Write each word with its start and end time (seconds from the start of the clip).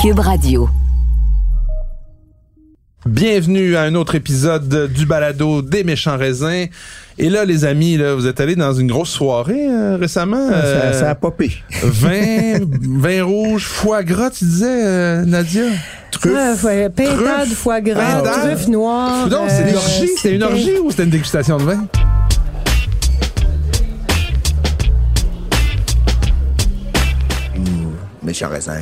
Cube 0.00 0.20
Radio. 0.20 0.66
Bienvenue 3.04 3.76
à 3.76 3.82
un 3.82 3.94
autre 3.94 4.14
épisode 4.14 4.90
du 4.90 5.04
balado 5.04 5.60
des 5.60 5.84
méchants 5.84 6.16
raisins. 6.16 6.68
Et 7.18 7.28
là, 7.28 7.44
les 7.44 7.66
amis, 7.66 7.98
là, 7.98 8.14
vous 8.14 8.26
êtes 8.26 8.40
allés 8.40 8.56
dans 8.56 8.72
une 8.72 8.86
grosse 8.86 9.10
soirée 9.10 9.68
euh, 9.68 9.98
récemment. 9.98 10.48
Ça, 10.48 10.54
euh, 10.54 10.92
ça 10.94 11.10
a 11.10 11.14
popé. 11.14 11.52
vin, 11.82 12.60
vin 12.80 13.24
rouge, 13.24 13.64
foie 13.66 14.02
gras, 14.02 14.30
tu 14.30 14.44
disais, 14.44 14.86
euh, 14.86 15.24
Nadia? 15.26 15.64
Truffe. 16.12 16.32
Ah, 16.34 16.54
ouais, 16.66 16.88
pintade, 16.88 17.18
Truffe. 17.18 17.54
foie 17.54 17.82
gras, 17.82 18.22
truffe 18.22 18.68
noire. 18.68 19.28
Non, 19.28 19.44
c'est 19.48 19.68
une 19.68 19.74
euh, 19.74 19.78
orgie. 19.78 20.08
C'était 20.16 20.34
une 20.34 20.42
orgie 20.42 20.78
ou 20.78 20.90
c'était 20.90 21.04
une 21.04 21.10
dégustation 21.10 21.58
de 21.58 21.64
vin? 21.64 21.86
Méchant 28.22 28.48
raisin. 28.48 28.76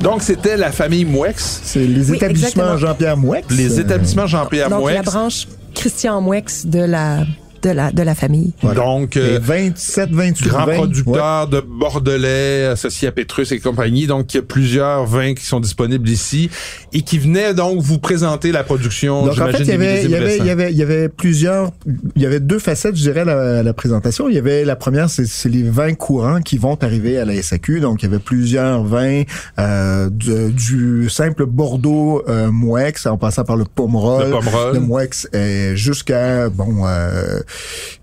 Donc, 0.00 0.22
c'était 0.22 0.56
la 0.56 0.72
famille 0.72 1.04
Mouex, 1.04 1.60
C'est 1.62 1.80
les 1.86 2.10
Oui, 2.10 2.16
établissements. 2.16 2.76
Jean-Pierre 2.76 3.16
Mouex. 3.16 3.50
les 3.50 3.78
Euh, 3.78 3.82
établissements 3.82 4.26
Jean-Pierre 4.26 4.70
Donc, 4.70 4.86
la 4.88 4.94
Mouex. 4.94 5.04
branche 5.04 5.48
Christian 5.74 6.20
Mouex 6.20 6.66
de 6.66 6.80
la, 6.80 7.18
de 7.62 7.70
la, 7.70 7.92
de 7.92 8.02
la 8.02 8.14
famille. 8.14 8.52
voilà. 8.62 8.80
Donc, 8.80 9.16
euh, 9.16 9.38
27, 9.40 10.10
28 10.10 10.48
grand 10.48 10.66
vins. 10.66 10.74
producteur 10.74 11.48
de 11.48 11.60
Bordelais 11.60 12.66
associé 12.66 13.08
à 13.08 13.12
Pétrus 13.12 13.50
et 13.52 13.58
compagnie. 13.60 14.06
Donc, 14.06 14.32
il 14.32 14.38
y 14.38 14.40
a 14.40 14.42
plusieurs 14.42 15.04
vins 15.06 15.34
qui 15.34 15.44
sont 15.44 15.60
disponibles 15.60 16.08
ici 16.08 16.50
et 16.92 17.02
qui 17.02 17.18
venaient 17.18 17.54
donc 17.54 17.80
vous 17.80 17.98
présenter 17.98 18.52
la 18.52 18.64
production, 18.64 19.26
Donc 19.26 19.38
en 19.40 19.46
fait, 19.48 19.58
il 19.58 19.62
y 19.62 19.66
des 19.66 19.72
avait, 19.72 20.04
il 20.04 20.10
y 20.10 20.14
avait, 20.14 20.36
il 20.38 20.46
y 20.46 20.50
avait, 20.50 20.72
il 20.72 20.78
y 20.78 20.82
avait 20.82 21.08
plusieurs, 21.08 21.70
il 22.16 22.22
y 22.22 22.26
avait 22.26 22.40
deux 22.40 22.58
facettes, 22.58 22.96
je 22.96 23.02
dirais, 23.02 23.20
à 23.20 23.24
la, 23.24 23.62
la 23.62 23.72
présentation. 23.74 24.28
Il 24.28 24.34
y 24.34 24.38
avait 24.38 24.64
la 24.64 24.76
première, 24.76 25.10
c'est 25.10 25.26
c'est 25.26 25.48
les 25.48 25.62
vins 25.62 25.94
courants 25.94 26.40
qui 26.40 26.58
vont 26.58 26.76
arriver 26.80 27.18
à 27.18 27.24
la 27.24 27.40
SAQ. 27.42 27.80
Donc 27.80 28.02
il 28.02 28.06
y 28.06 28.08
avait 28.08 28.18
plusieurs 28.18 28.82
vins 28.84 29.22
euh, 29.58 30.08
de- 30.10 30.50
du 30.50 31.08
simple 31.10 31.46
Bordeaux 31.46 32.22
euh, 32.28 32.50
Mouex, 32.50 33.06
en 33.06 33.16
passant 33.18 33.44
par 33.44 33.56
le 33.56 33.64
Pomerol, 33.64 34.26
Le 34.26 34.30
Pomerol. 34.30 34.74
le 34.74 34.80
Mouex, 34.80 35.28
jusqu'à 35.74 36.48
bon 36.48 36.86
euh, 36.86 37.40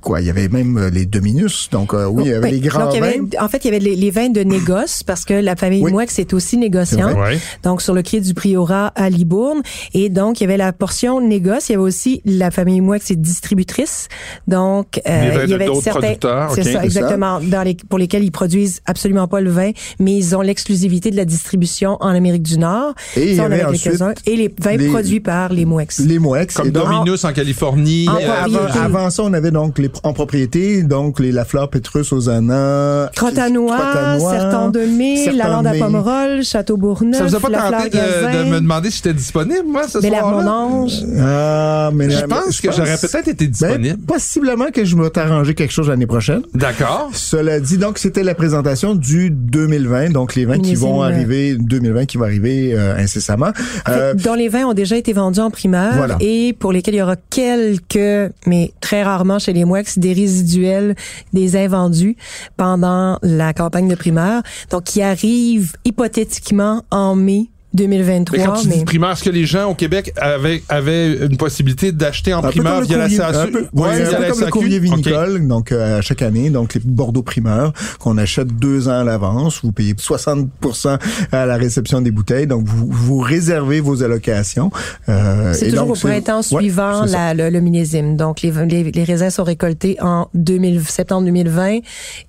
quoi. 0.02 0.22
Il 0.22 0.28
y 0.28 0.30
avait 0.30 0.48
même 0.48 0.78
euh, 0.78 0.90
les 0.90 1.06
Dominus. 1.06 1.70
Donc 1.72 1.94
euh, 1.94 2.06
oui, 2.06 2.23
il 2.26 2.30
y 2.31 2.34
avait 2.34 2.52
les 2.52 2.59
grands 2.59 2.86
Donc, 2.86 2.94
il 2.94 2.98
y 2.98 3.03
avait, 3.03 3.17
vins. 3.17 3.44
en 3.45 3.48
fait, 3.50 3.64
il 3.64 3.66
y 3.66 3.67
avait 3.70 3.80
les, 3.80 3.95
les 3.95 4.12
vins 4.12 4.30
de 4.30 4.42
négoce 4.42 5.03
parce 5.03 5.26
que 5.26 5.34
la 5.34 5.56
famille 5.56 5.81
Oui. 5.84 5.92
Mouex 5.92 6.20
est 6.20 6.34
aussi 6.34 6.58
négociante. 6.58 7.16
Ouais. 7.17 7.40
Donc, 7.64 7.81
sur 7.81 7.94
le 7.94 8.02
quai 8.02 8.22
du 8.22 8.34
Priorat 8.34 8.88
à 8.95 9.09
Libourne. 9.09 9.62
Et 9.94 10.09
donc, 10.09 10.40
il 10.40 10.44
y 10.44 10.48
avait 10.48 10.58
la 10.58 10.73
portion 10.73 11.22
négoce. 11.22 11.70
Il 11.70 11.73
y 11.73 11.75
avait 11.75 11.84
aussi 11.84 12.22
la 12.25 12.52
famille 12.52 12.81
Mouex 12.81 13.12
est 13.12 13.16
distributrice. 13.16 14.08
Donc, 14.48 15.00
euh, 15.08 15.42
il 15.45 15.50
y 15.50 15.53
avait 15.53 15.66
d'autres 15.66 15.81
certains, 15.84 16.00
producteurs, 16.02 16.52
c'est 16.53 16.64
ça, 16.64 16.84
exactement, 16.84 17.40
dans 17.42 17.64
les, 17.64 17.75
pour 17.90 18.00
lesquels 18.00 18.23
ils 18.23 18.31
produisent 18.31 18.81
absolument 18.86 19.28
pas 19.28 19.42
le 19.42 19.50
vin, 19.50 19.72
mais 20.00 20.16
ils 20.16 20.36
ont 20.36 20.42
l'exclusivité 20.42 21.12
de 21.12 21.16
la 21.16 21.25
distribution 21.25 21.98
en 22.00 22.09
Amérique 22.09 22.44
du 22.44 22.58
Nord. 22.58 22.94
Et 23.16 23.36
Ça, 23.36 23.44
on 23.44 23.45
avait 23.52 23.64
ensuite. 23.66 24.02
Et 24.25 24.36
les 24.36 24.53
vins 24.59 24.75
les- 24.78 24.88
produits 24.90 25.20
par 25.20 25.52
les 25.53 25.66
Mouex. 25.66 26.00
Les 26.00 26.20
Mouex. 26.20 26.56
Comme 26.56 26.68
Et 26.68 26.72
Dominus 26.72 27.23
en 27.25 27.34
Californie. 27.34 28.08
En 28.09 28.16
euh, 28.18 28.68
avant 28.81 29.09
ça, 29.09 29.23
on 29.23 29.34
avait 29.38 29.52
donc 29.52 29.80
les 29.80 29.89
en 30.03 30.13
propriété, 30.13 30.83
donc 30.83 31.19
les 31.19 31.31
Lafleur, 31.31 31.69
Pétrus, 31.69 32.11
Osana, 32.11 33.09
Crotanois, 33.16 33.77
Crotanois, 33.77 34.31
Sertan 34.31 34.69
de 34.69 34.79
Mai, 34.81 35.31
La 35.31 35.47
Lande 35.49 35.66
de 35.66 35.69
à. 35.69 35.73
Pomerol, 35.73 36.44
Château 36.44 36.77
Bourgneuf, 36.77 37.17
ça 37.17 37.25
vous 37.25 37.35
a 37.35 37.39
pas 37.39 37.71
tenté 37.71 37.97
de, 37.97 38.49
me 38.49 38.59
demander 38.59 38.89
si 38.89 38.97
j'étais 38.97 39.13
disponible, 39.13 39.66
moi, 39.66 39.88
ce 39.88 40.02
soir-là? 40.02 40.67
Ah, 41.19 41.91
mais 41.94 42.09
Je 42.09 42.25
pense 42.25 42.61
que 42.61 42.71
j'aurais 42.71 42.97
peut-être 42.97 43.27
été 43.27 43.47
disponible. 43.47 43.97
Ben, 43.97 44.05
possiblement 44.05 44.71
que 44.73 44.83
je 44.83 44.95
vais 44.95 45.09
t'arranger 45.09 45.53
quelque 45.53 45.72
chose 45.73 45.89
l'année 45.89 46.07
prochaine. 46.07 46.41
D'accord. 46.53 47.09
Cela 47.13 47.59
dit, 47.59 47.77
donc 47.77 47.97
c'était 47.97 48.23
la 48.23 48.35
présentation 48.35 48.95
du 48.95 49.29
2020, 49.29 50.11
donc 50.11 50.35
les 50.35 50.45
vins 50.45 50.59
qui 50.59 50.75
vont 50.75 51.01
arriver 51.01 51.55
2020 51.55 52.05
qui 52.05 52.17
va 52.17 52.25
arriver 52.25 52.73
euh, 52.73 52.97
incessamment. 52.97 53.51
Euh, 53.89 54.13
dont 54.13 54.33
les 54.33 54.49
vins 54.49 54.66
ont 54.66 54.73
déjà 54.73 54.97
été 54.97 55.13
vendus 55.13 55.39
en 55.39 55.51
primeur 55.51 55.94
Voilà. 55.95 56.17
et 56.19 56.53
pour 56.53 56.72
lesquels 56.72 56.95
il 56.95 56.97
y 56.97 57.01
aura 57.01 57.16
quelques, 57.29 58.33
mais 58.45 58.72
très 58.81 59.03
rarement 59.03 59.26
chez 59.39 59.53
les 59.53 59.65
Mouex, 59.65 59.99
des 59.99 60.13
résiduels, 60.13 60.95
des 61.33 61.55
invendus 61.55 62.15
pendant 62.55 63.19
la 63.21 63.53
campagne 63.53 63.88
de 63.88 63.95
primeur. 63.95 64.41
Donc, 64.71 64.85
qui 64.85 65.01
arrivent 65.01 65.73
hypothétiquement 65.85 66.83
en 66.91 67.15
mai 67.15 67.49
2023. 67.77 68.38
Mais 68.38 68.45
quand 68.45 68.53
tu 68.61 68.67
mais- 68.67 68.77
dis 68.79 68.83
primaire, 68.85 69.11
est-ce 69.11 69.23
que 69.23 69.29
les 69.29 69.45
gens 69.45 69.69
au 69.71 69.73
Québec 69.75 70.11
avaient, 70.17 70.61
avaient 70.67 71.13
une 71.25 71.38
possibilité 71.38 71.91
d'acheter 71.93 72.33
en 72.33 72.43
un 72.43 72.47
le 72.47 72.51
via 72.85 72.97
la 72.97 73.05
courrier, 73.05 73.21
un 73.21 73.47
peu, 73.47 73.65
Ouais, 73.73 74.01
un 74.01 74.05
peu 74.13 74.21
la 74.21 74.29
comme 74.29 74.39
le 74.41 74.47
courrier 74.47 74.79
vinicole, 74.79 75.47
donc 75.47 75.71
euh, 75.71 75.99
à 75.99 76.01
chaque 76.01 76.21
année, 76.21 76.49
donc 76.49 76.73
les 76.73 76.81
Bordeaux 76.83 77.21
primeurs 77.23 77.71
qu'on 77.99 78.17
achète 78.17 78.47
deux 78.47 78.88
ans 78.89 78.99
à 78.99 79.03
l'avance, 79.03 79.61
vous 79.63 79.71
payez 79.71 79.93
60% 79.93 80.97
à 81.31 81.45
la 81.45 81.55
réception 81.57 82.01
des 82.01 82.11
bouteilles, 82.11 82.47
donc 82.47 82.65
vous, 82.65 82.88
vous 82.89 83.17
réservez 83.19 83.79
vos 83.79 84.03
allocations. 84.03 84.71
Euh, 85.09 85.53
C'est 85.53 85.69
toujours 85.69 85.85
donc, 85.88 85.95
au 85.97 85.99
printemps 85.99 86.38
ouais, 86.51 86.59
suivant 86.61 87.05
la- 87.05 87.33
le, 87.33 87.49
le 87.49 87.61
millésime. 87.61 88.17
Donc, 88.17 88.41
les, 88.41 88.51
les, 88.51 88.91
les 88.91 89.03
raisins 89.03 89.29
sont 89.29 89.44
récoltés 89.44 89.97
en 90.01 90.27
2000, 90.33 90.81
septembre 90.88 91.25
2020 91.25 91.79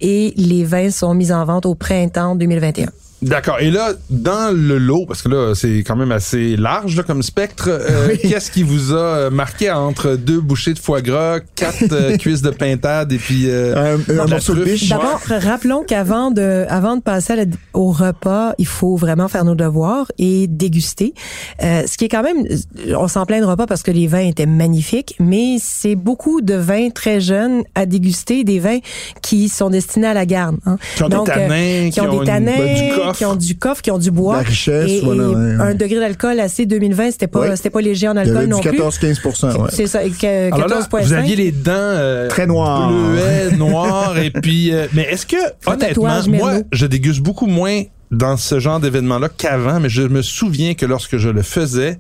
et 0.01 0.35
les 0.37 0.65
vins 0.65 0.91
sont 0.91 1.15
mis 1.15 1.33
en 1.33 1.45
vente 1.45 1.67
au 1.67 1.75
printemps 1.75 2.35
2021. 2.37 2.89
D'accord. 3.21 3.57
Et 3.59 3.71
là, 3.73 3.95
dans 4.11 4.55
le 4.55 4.79
lot, 4.79 5.05
parce 5.07 5.23
que 5.23 5.29
là, 5.29 5.53
c'est 5.55 5.79
quand 5.79 5.97
même 5.97 6.13
assez 6.13 6.57
large 6.57 6.97
là, 6.97 7.03
comme 7.03 7.23
spectre, 7.25 7.65
euh, 7.69 8.09
Oui. 8.11 8.19
qu'est-ce 8.23 8.51
qui 8.53 8.63
vous 8.63 8.93
a 8.93 8.97
euh, 8.97 9.31
marqué 9.31 9.71
entre 9.73 10.15
deux 10.15 10.41
bouchées 10.41 10.73
de 10.73 10.79
foie 10.79 11.01
gras, 11.03 11.41
quatre 11.57 11.91
euh, 11.93 12.17
cuisses 12.19 12.43
de 12.43 12.51
pintade 12.51 13.13
et 13.13 13.19
puis 13.19 13.47
euh, 13.51 13.97
Un- 14.09 14.27
morceau 14.29 14.55
de 14.55 14.63
biche. 14.63 14.89
D'abord, 14.89 15.21
rappelons 15.29 15.83
qu'avant 15.83 16.31
de, 16.31 16.65
avant 16.69 16.97
de 16.97 17.03
passer 17.03 17.33
à 17.33 17.37
la- 17.37 17.45
au 17.75 17.91
repas, 17.91 18.53
il 18.59 18.67
faut 18.69 18.95
vraiment 18.97 19.27
faire 19.27 19.45
nos 19.45 19.57
devoirs 19.57 20.07
et 20.19 20.47
déguster. 20.47 21.13
Euh, 21.65 21.83
ce 21.89 21.97
qui 21.99 22.05
est 22.05 22.09
quand 22.09 22.23
même, 22.23 22.47
on 22.97 23.09
s'en 23.09 23.27
plaindra 23.27 23.57
pas 23.57 23.67
parce 23.67 23.83
que 23.83 23.91
les 23.91 24.07
vins 24.07 24.21
étaient 24.29 24.47
magnifiques, 24.47 25.17
mais 25.19 25.57
c'est 25.61 25.97
beaucoup 25.97 26.41
de 26.41 26.55
vins 26.55 26.91
très 26.91 27.21
jeunes 27.21 27.65
à 27.75 27.85
déguster, 27.85 28.45
des 28.45 28.61
vins 28.61 28.79
qui 29.23 29.49
sont 29.49 29.71
destinés 29.71 30.07
à 30.07 30.15
la 30.15 30.25
garde. 30.25 30.57
hein. 30.67 30.77
Qui 30.97 31.03
ont 31.03 31.09
des 31.09 31.17
euh, 31.17 31.25
tanins, 31.25 31.91
qui 31.91 32.01
ont, 32.01 32.13
une- 32.13 32.21
des 32.21 32.25
tanins, 32.27 33.08
coffre. 33.09 33.19
qui 33.19 33.25
ont 33.25 33.37
du 33.37 33.59
coffre, 33.59 33.83
qui 33.83 33.91
ont 33.91 33.99
du 33.99 34.11
bois, 34.11 34.37
La 34.37 34.43
richesse, 34.43 34.91
et, 34.91 35.01
voilà, 35.03 35.25
et 35.25 35.27
ouais, 35.27 35.35
ouais. 35.35 35.55
un 35.61 35.75
degré 35.75 36.01
d'alcool 36.01 36.41
assez 36.41 36.67
2020, 36.67 37.11
c'était 37.13 37.27
pas, 37.27 37.41
Ouais. 37.41 37.57
c'était 37.57 37.71
pas 37.71 37.81
léger 37.81 38.09
en 38.09 38.13
Il 38.13 38.17
y 38.17 38.21
avait 38.21 38.31
alcool 38.31 38.45
du 38.45 38.51
non 38.51 38.61
plus. 38.61 38.71
14-15%. 38.79 39.57
ouais. 39.63 39.71
C'est 39.73 39.87
ça, 39.87 40.05
et 40.05 40.11
que- 40.11 40.47
Alors 40.53 40.69
là, 40.69 40.77
14,5. 40.77 41.03
vous 41.07 41.13
aviez 41.13 41.37
les 41.37 41.51
dents 41.53 41.73
euh, 41.75 42.29
Très 42.29 42.47
noires. 42.47 42.91
bleuets, 42.91 43.51
noires, 43.59 44.19
et 44.19 44.31
puis. 44.31 44.73
euh, 44.73 44.87
mais 44.93 45.03
est-ce 45.03 45.27
que 45.27 45.37
honnêtement, 45.67 46.21
moi, 46.29 46.53
je 46.73 46.87
déguste 46.87 47.21
beaucoup 47.21 47.47
moins 47.47 47.83
dans 48.11 48.37
ce 48.37 48.59
genre 48.59 48.81
d'événement-là 48.81 49.29
qu'avant, 49.37 49.81
mais 49.81 49.89
je 49.91 50.03
me 50.03 50.23
souviens 50.23 50.75
que 50.75 50.87
lorsque 50.87 51.19
je 51.19 51.29
le 51.29 51.43
faisais, 51.43 51.99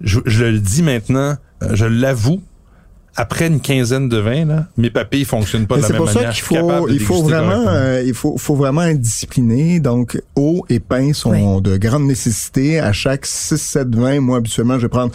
je, 0.00 0.18
je 0.26 0.44
le 0.44 0.58
dis 0.58 0.82
maintenant, 0.82 1.36
euh, 1.62 1.68
je 1.74 1.84
l'avoue. 1.86 2.40
Après 3.18 3.46
une 3.46 3.60
quinzaine 3.60 4.08
de 4.08 4.18
vins, 4.18 4.44
là, 4.44 4.66
mes 4.76 4.90
papilles 4.90 5.24
fonctionnent 5.24 5.66
pas 5.66 5.76
Mais 5.76 5.80
de 5.80 5.82
la 5.82 5.86
c'est 5.88 5.92
même 5.94 6.02
pour 6.02 6.08
ça 6.10 6.14
manière. 6.16 6.32
qu'il 6.32 6.40
Je 6.40 6.44
suis 6.46 6.54
capable 6.54 6.78
faut, 6.78 6.88
il 6.88 7.00
faut 7.00 7.22
vraiment, 7.22 7.64
euh, 7.68 8.02
il 8.04 8.12
faut, 8.14 8.36
faut 8.36 8.54
vraiment 8.56 8.82
être 8.82 9.00
discipliné. 9.00 9.80
Donc, 9.80 10.20
eau 10.36 10.64
et 10.68 10.80
pain 10.80 11.12
sont 11.14 11.30
Oui. 11.30 11.62
de 11.62 11.76
grande 11.78 12.04
nécessité. 12.06 12.78
À 12.78 12.92
chaque 12.92 13.24
6-7 13.24 13.94
vins, 13.94 14.20
moi, 14.20 14.36
habituellement, 14.38 14.74
je 14.76 14.82
vais 14.82 14.88
prendre 14.90 15.12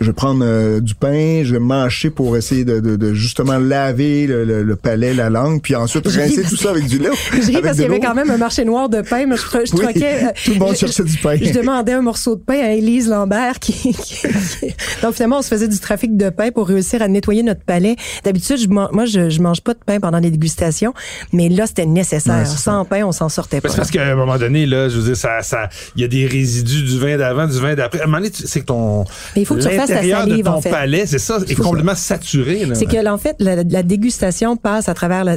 je 0.00 0.06
vais 0.06 0.12
prendre 0.12 0.44
euh, 0.44 0.80
du 0.80 0.94
pain, 0.94 1.42
je 1.44 1.52
vais 1.52 1.60
mâcher 1.60 2.10
pour 2.10 2.36
essayer 2.36 2.64
de, 2.64 2.80
de, 2.80 2.96
de 2.96 3.14
justement 3.14 3.58
laver 3.58 4.26
le, 4.26 4.44
le, 4.44 4.62
le 4.62 4.76
palais, 4.76 5.14
la 5.14 5.30
langue, 5.30 5.60
puis 5.62 5.74
ensuite 5.76 6.06
rincer 6.08 6.42
tout 6.42 6.56
ça 6.56 6.70
avec 6.70 6.86
du 6.86 6.98
lait. 6.98 7.10
Je 7.32 7.46
ris 7.46 7.62
parce 7.62 7.74
qu'il 7.74 7.82
y 7.82 7.84
avait 7.86 8.00
quand 8.00 8.14
même 8.14 8.30
un 8.30 8.36
marché 8.36 8.64
noir 8.64 8.88
de 8.88 9.02
pain, 9.02 9.26
mais 9.26 9.36
je, 9.36 9.42
je 9.42 9.72
Oui, 9.76 9.80
troquais. 9.82 10.24
euh, 10.24 10.28
tout 10.44 10.52
le 10.52 10.58
monde 10.58 10.72
je- 10.74 10.78
cherchait 10.80 11.04
du 11.04 11.16
pain. 11.18 11.36
Je 11.40 11.52
demandais 11.52 11.92
un 11.92 12.02
morceau 12.02 12.34
de 12.36 12.40
pain 12.40 12.58
à 12.60 12.70
Élise 12.72 13.08
Lambert 13.08 13.58
qui, 13.60 13.72
qui- 13.92 13.92
qui- 13.92 14.74
donc 15.02 15.14
finalement 15.14 15.38
on 15.38 15.42
se 15.42 15.48
faisait 15.48 15.68
du 15.68 15.78
trafic 15.78 16.16
de 16.16 16.30
pain 16.30 16.50
pour 16.50 16.66
réussir 16.68 17.00
à 17.02 17.08
nettoyer 17.08 17.42
notre 17.42 17.62
palais. 17.62 17.96
D'habitude, 18.24 18.56
je, 18.58 18.68
moi 18.68 19.04
je, 19.06 19.30
je 19.30 19.40
mange 19.40 19.60
pas 19.60 19.74
de 19.74 19.80
pain 19.84 20.00
pendant 20.00 20.18
les 20.18 20.30
dégustations, 20.30 20.92
mais 21.32 21.48
là 21.48 21.66
c'était 21.66 21.86
nécessaire. 21.86 22.38
Ouais. 22.38 22.44
Sans 22.46 22.84
pain, 22.84 23.04
on 23.04 23.12
s'en 23.12 23.28
sortait 23.28 23.60
pas. 23.60 23.68
C'est 23.68 23.76
parce 23.76 23.90
qu'à 23.90 24.06
un 24.06 24.14
moment 24.16 24.38
donné, 24.38 24.66
là, 24.66 24.88
je 24.88 24.98
veux 24.98 25.04
dire, 25.04 25.16
ça, 25.16 25.42
ça, 25.42 25.68
il 25.96 26.02
y 26.02 26.04
a 26.04 26.08
des 26.08 26.26
résidus 26.26 26.82
du 26.82 26.98
vin 26.98 27.16
d'avant, 27.16 27.46
du 27.46 27.58
vin 27.58 27.74
d'après. 27.74 28.00
À 28.00 28.04
un 28.04 28.06
moment 28.06 28.18
donné, 28.18 28.30
tu- 28.30 28.46
c'est 28.46 28.60
que 28.60 28.66
ton, 28.66 29.04
Mais 29.36 29.42
il 29.42 29.46
faut 29.46 29.54
que 29.54 29.60
tu 29.60 29.68
l'intérieur 29.86 30.24
de 30.24 30.30
salive, 30.30 30.44
ton 30.46 30.50
en 30.52 30.60
fait. 30.60 30.70
palais, 30.70 31.06
c'est 31.06 31.18
ça, 31.18 31.38
est 31.48 31.54
complètement 31.54 31.94
saturé. 31.94 32.66
C'est 32.74 32.86
que 32.86 33.06
en 33.08 33.18
fait 33.18 33.36
la, 33.38 33.56
la 33.62 33.82
dégustation 33.82 34.56
passe 34.56 34.88
à 34.88 34.94
travers 34.94 35.24
la 35.24 35.36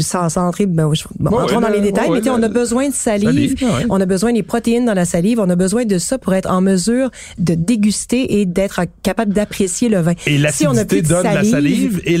sans, 0.00 0.28
sans 0.28 0.48
entrer 0.48 0.66
je- 0.66 1.04
bon, 1.18 1.30
Ouais, 1.30 1.42
entrons 1.42 1.56
ouais, 1.56 1.62
dans 1.62 1.68
les 1.68 1.78
le- 1.78 1.82
détails 1.84 2.08
ouais, 2.08 2.14
mais 2.16 2.20
tu 2.20 2.24
sais, 2.28 2.30
on 2.30 2.42
a 2.42 2.48
besoin 2.48 2.88
de 2.88 2.94
salive, 2.94 3.58
salive, 3.58 3.86
on 3.90 4.00
a 4.00 4.06
besoin 4.06 4.32
des 4.32 4.42
protéines 4.42 4.84
dans 4.84 4.94
la 4.94 5.04
salive, 5.04 5.40
on 5.40 5.48
a 5.50 5.56
besoin 5.56 5.84
de 5.84 5.98
ça 5.98 6.18
pour 6.18 6.34
être 6.34 6.50
en 6.50 6.60
mesure 6.60 7.10
de 7.38 7.54
déguster 7.54 8.40
et 8.40 8.46
d'être 8.46 8.80
capable 9.02 9.32
d'apprécier 9.32 9.88
le 9.88 9.98
vin. 10.00 10.12
Et 10.26 10.38
Si 10.50 10.66
on 10.66 10.70
a 10.70 10.74
l'acidité 10.74 10.86
plus 10.96 11.02
de 11.02 11.08
donne 11.08 11.24
la 11.24 11.44
salive 11.44 12.00
et 12.04 12.18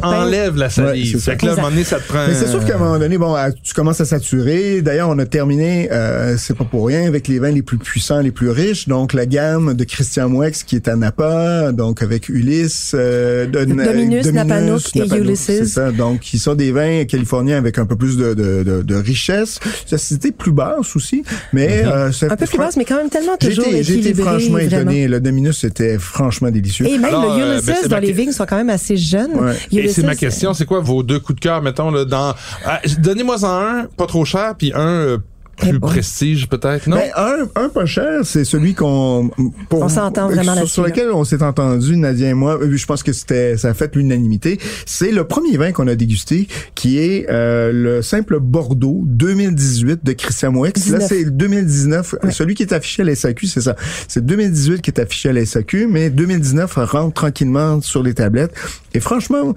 pain- 0.00 0.22
enlèvent 0.24 0.56
la 0.56 0.70
salive. 0.70 1.12
c'est 1.12 1.18
ça. 1.18 1.32
fait 1.32 1.38
que 1.38 1.46
là, 1.46 1.52
à 1.52 1.54
un 1.54 1.56
moment 1.58 1.70
donné, 1.70 1.84
ça 1.84 1.98
te 1.98 2.06
prend. 2.08 2.26
Mais 2.26 2.34
c'est 2.34 2.46
sûr 2.48 2.64
qu'à 2.64 2.76
un 2.76 2.78
moment 2.78 2.98
donné, 2.98 3.18
bon, 3.18 3.34
tu 3.62 3.74
commences 3.74 4.00
à 4.00 4.04
saturer. 4.04 4.82
D'ailleurs, 4.82 5.08
on 5.08 5.18
a 5.18 5.26
terminé, 5.26 5.88
euh, 5.92 6.36
c'est 6.38 6.56
pas 6.56 6.64
pour 6.64 6.86
rien, 6.86 7.06
avec 7.06 7.28
les 7.28 7.38
vins 7.38 7.50
les 7.50 7.62
plus 7.62 7.78
puissants, 7.78 8.20
les 8.20 8.30
plus 8.32 8.50
riches. 8.50 8.88
Donc, 8.88 9.12
la 9.12 9.26
gamme 9.26 9.74
de 9.74 9.84
Christian 9.84 10.28
Mouex, 10.28 10.62
qui 10.64 10.75
qui 10.76 10.88
est 10.88 10.92
à 10.92 10.96
Napa, 10.96 11.72
donc 11.72 12.02
avec 12.02 12.28
Ulysse, 12.28 12.92
euh, 12.94 13.46
de- 13.46 13.64
Dominus, 13.64 14.26
Napanook 14.26 14.82
et 14.94 15.16
Ulysses. 15.16 15.64
Ça. 15.72 15.90
Donc, 15.90 16.20
qui 16.20 16.38
sont 16.38 16.54
des 16.54 16.70
vins 16.72 17.04
californiens 17.04 17.56
avec 17.56 17.78
un 17.78 17.86
peu 17.86 17.96
plus 17.96 18.16
de, 18.16 18.34
de, 18.34 18.62
de, 18.62 18.82
de 18.82 18.94
richesse. 18.94 19.58
L'acidité 19.90 20.32
plus 20.32 20.52
basse 20.52 20.94
aussi, 20.96 21.22
mais 21.52 21.82
euh, 21.86 22.12
c'est- 22.12 22.30
Un 22.30 22.36
peu 22.36 22.46
plus 22.46 22.58
basse, 22.58 22.76
mais 22.76 22.84
quand 22.84 22.96
même 22.96 23.08
tellement 23.08 23.36
toujours 23.36 23.64
été, 23.66 23.82
j'ai 23.82 23.94
été 23.98 24.08
équilibré. 24.10 24.22
franchement 24.30 24.58
vraiment. 24.58 24.66
étonné. 24.90 25.08
Le 25.08 25.20
Dominus 25.20 25.64
était 25.64 25.98
franchement 25.98 26.50
délicieux. 26.50 26.86
Et 26.86 26.98
même 26.98 27.04
Alors, 27.06 27.36
le 27.38 27.42
euh, 27.42 27.52
Ulysses 27.54 27.66
ben, 27.66 27.76
dans 27.88 27.96
ma 27.96 28.00
les 28.00 28.12
vignes 28.12 28.32
sont 28.32 28.44
quand 28.46 28.56
même 28.56 28.70
assez 28.70 28.96
jeunes. 28.96 29.32
Ouais. 29.34 29.54
Et 29.72 29.88
c'est 29.88 30.02
ma 30.02 30.14
question, 30.14 30.52
c'est 30.52 30.66
quoi 30.66 30.80
vos 30.80 31.02
deux 31.02 31.20
coups 31.20 31.36
de 31.36 31.40
cœur, 31.40 31.62
mettons, 31.62 31.90
là, 31.90 32.04
dans... 32.04 32.34
Ah, 32.64 32.80
Donnez-moi 32.98 33.44
en 33.44 33.62
un, 33.62 33.84
pas 33.96 34.06
trop 34.06 34.24
cher, 34.24 34.54
puis 34.58 34.72
un 34.74 34.80
euh, 34.88 35.18
plus 35.56 35.78
bon. 35.78 35.86
prestige, 35.88 36.48
peut-être, 36.48 36.86
non? 36.86 36.96
Ben, 36.96 37.10
un, 37.16 37.64
un 37.64 37.68
pas 37.68 37.86
cher, 37.86 38.20
c'est 38.24 38.44
celui 38.44 38.74
qu'on 38.74 39.30
pour- 39.68 39.82
On 39.82 39.88
s'entend 39.88 40.26
vraiment 40.26 40.42
sur, 40.42 40.54
là-dessus, 40.54 40.72
sur 40.72 40.84
lequel 40.84 41.10
on 41.12 41.24
s'est 41.24 41.42
entendu 41.42 41.96
Nadia 41.96 42.28
et 42.28 42.34
moi. 42.34 42.58
euh, 42.60 42.76
Je 42.76 42.86
pense 42.86 43.02
que 43.02 43.12
c'était 43.12 43.56
ça 43.56 43.68
a 43.68 43.74
fait 43.74 43.94
l'unanimité. 43.96 44.58
C'est 44.84 45.10
le 45.10 45.24
premier 45.24 45.56
vin 45.56 45.72
qu'on 45.72 45.88
a 45.88 45.94
dégusté, 45.94 46.48
qui 46.74 46.98
est 46.98 47.26
euh, 47.30 47.72
le 47.72 48.02
simple 48.02 48.38
Bordeaux 48.40 49.02
2018 49.06 50.04
de 50.04 50.12
Christian 50.12 50.52
Mouex. 50.52 50.78
Là, 50.90 50.98
19. 50.98 51.08
c'est 51.08 51.24
le 51.24 51.30
2019. 51.30 52.14
Ouais. 52.22 52.30
Celui 52.30 52.54
qui 52.54 52.62
est 52.62 52.72
affiché 52.72 53.02
à 53.02 53.04
la 53.06 53.14
SAQ, 53.14 53.46
c'est 53.46 53.60
ça. 53.62 53.76
C'est 54.08 54.24
2018 54.24 54.82
qui 54.82 54.90
est 54.90 55.00
affiché 55.00 55.30
à 55.30 55.32
la 55.32 55.44
SAQ, 55.44 55.86
mais 55.88 56.10
2019 56.10 56.74
rentre 56.76 57.14
tranquillement 57.14 57.80
sur 57.80 58.02
les 58.02 58.14
tablettes. 58.14 58.52
Et 58.94 59.00
franchement. 59.00 59.54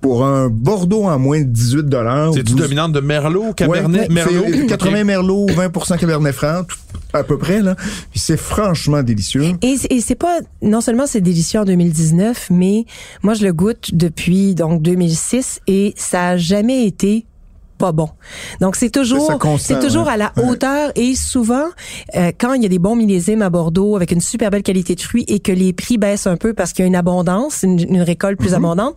Pour 0.00 0.24
un 0.24 0.48
Bordeaux 0.48 1.08
à 1.08 1.18
moins 1.18 1.40
de 1.40 1.46
18 1.46 1.84
dollars, 1.86 2.32
C'est-tu 2.32 2.54
dominante 2.54 2.92
de 2.92 3.00
Merlot, 3.00 3.52
Cabernet, 3.54 4.02
Ouais, 4.08 4.14
Merlot? 4.14 4.44
c'est 4.52 4.62
Ok. 4.62 4.68
80 4.68 5.04
Merlot, 5.04 5.46
20% 5.48 5.96
Cabernet 5.98 6.32
Franc, 6.34 6.62
tout- 6.68 6.76
à 7.12 7.24
peu 7.24 7.36
près 7.36 7.60
là. 7.62 7.74
Puis 8.10 8.20
c'est 8.20 8.36
franchement 8.36 9.02
délicieux. 9.02 9.44
Et, 9.62 9.76
c'est- 9.76 9.90
et 9.92 10.00
c'est 10.00 10.14
pas 10.14 10.38
non 10.62 10.80
seulement 10.80 11.06
c'est 11.06 11.20
délicieux 11.20 11.58
en 11.60 11.64
2019, 11.64 12.48
mais 12.50 12.84
moi 13.22 13.34
je 13.34 13.44
le 13.44 13.52
goûte 13.52 13.90
depuis 13.92 14.54
donc 14.54 14.82
2006 14.82 15.60
et 15.66 15.94
ça 15.96 16.28
a 16.28 16.36
jamais 16.36 16.84
été 16.86 17.24
pas 17.78 17.92
bon. 17.92 18.08
Donc 18.60 18.74
c'est 18.74 18.90
toujours 18.90 19.38
c'est 19.60 19.78
toujours 19.78 20.06
ouais. 20.06 20.12
à 20.14 20.16
la 20.16 20.32
Ouais. 20.36 20.48
hauteur 20.48 20.90
et 20.96 21.14
souvent 21.14 21.66
euh, 22.16 22.32
quand 22.36 22.54
il 22.54 22.64
y 22.64 22.66
a 22.66 22.68
des 22.68 22.80
bons 22.80 22.96
millésimes 22.96 23.40
à 23.40 23.50
Bordeaux 23.50 23.94
avec 23.94 24.10
une 24.10 24.20
super 24.20 24.50
belle 24.50 24.64
qualité 24.64 24.96
de 24.96 25.00
fruits 25.00 25.24
et 25.28 25.38
que 25.38 25.52
les 25.52 25.72
prix 25.72 25.96
baissent 25.96 26.26
un 26.26 26.36
peu 26.36 26.54
parce 26.54 26.72
qu'il 26.72 26.82
y 26.82 26.86
a 26.86 26.88
une 26.88 26.96
abondance, 26.96 27.62
une, 27.62 27.78
une 27.78 28.02
récolte 28.02 28.40
Mm-hmm. 28.40 28.42
plus 28.42 28.54
abondante, 28.54 28.96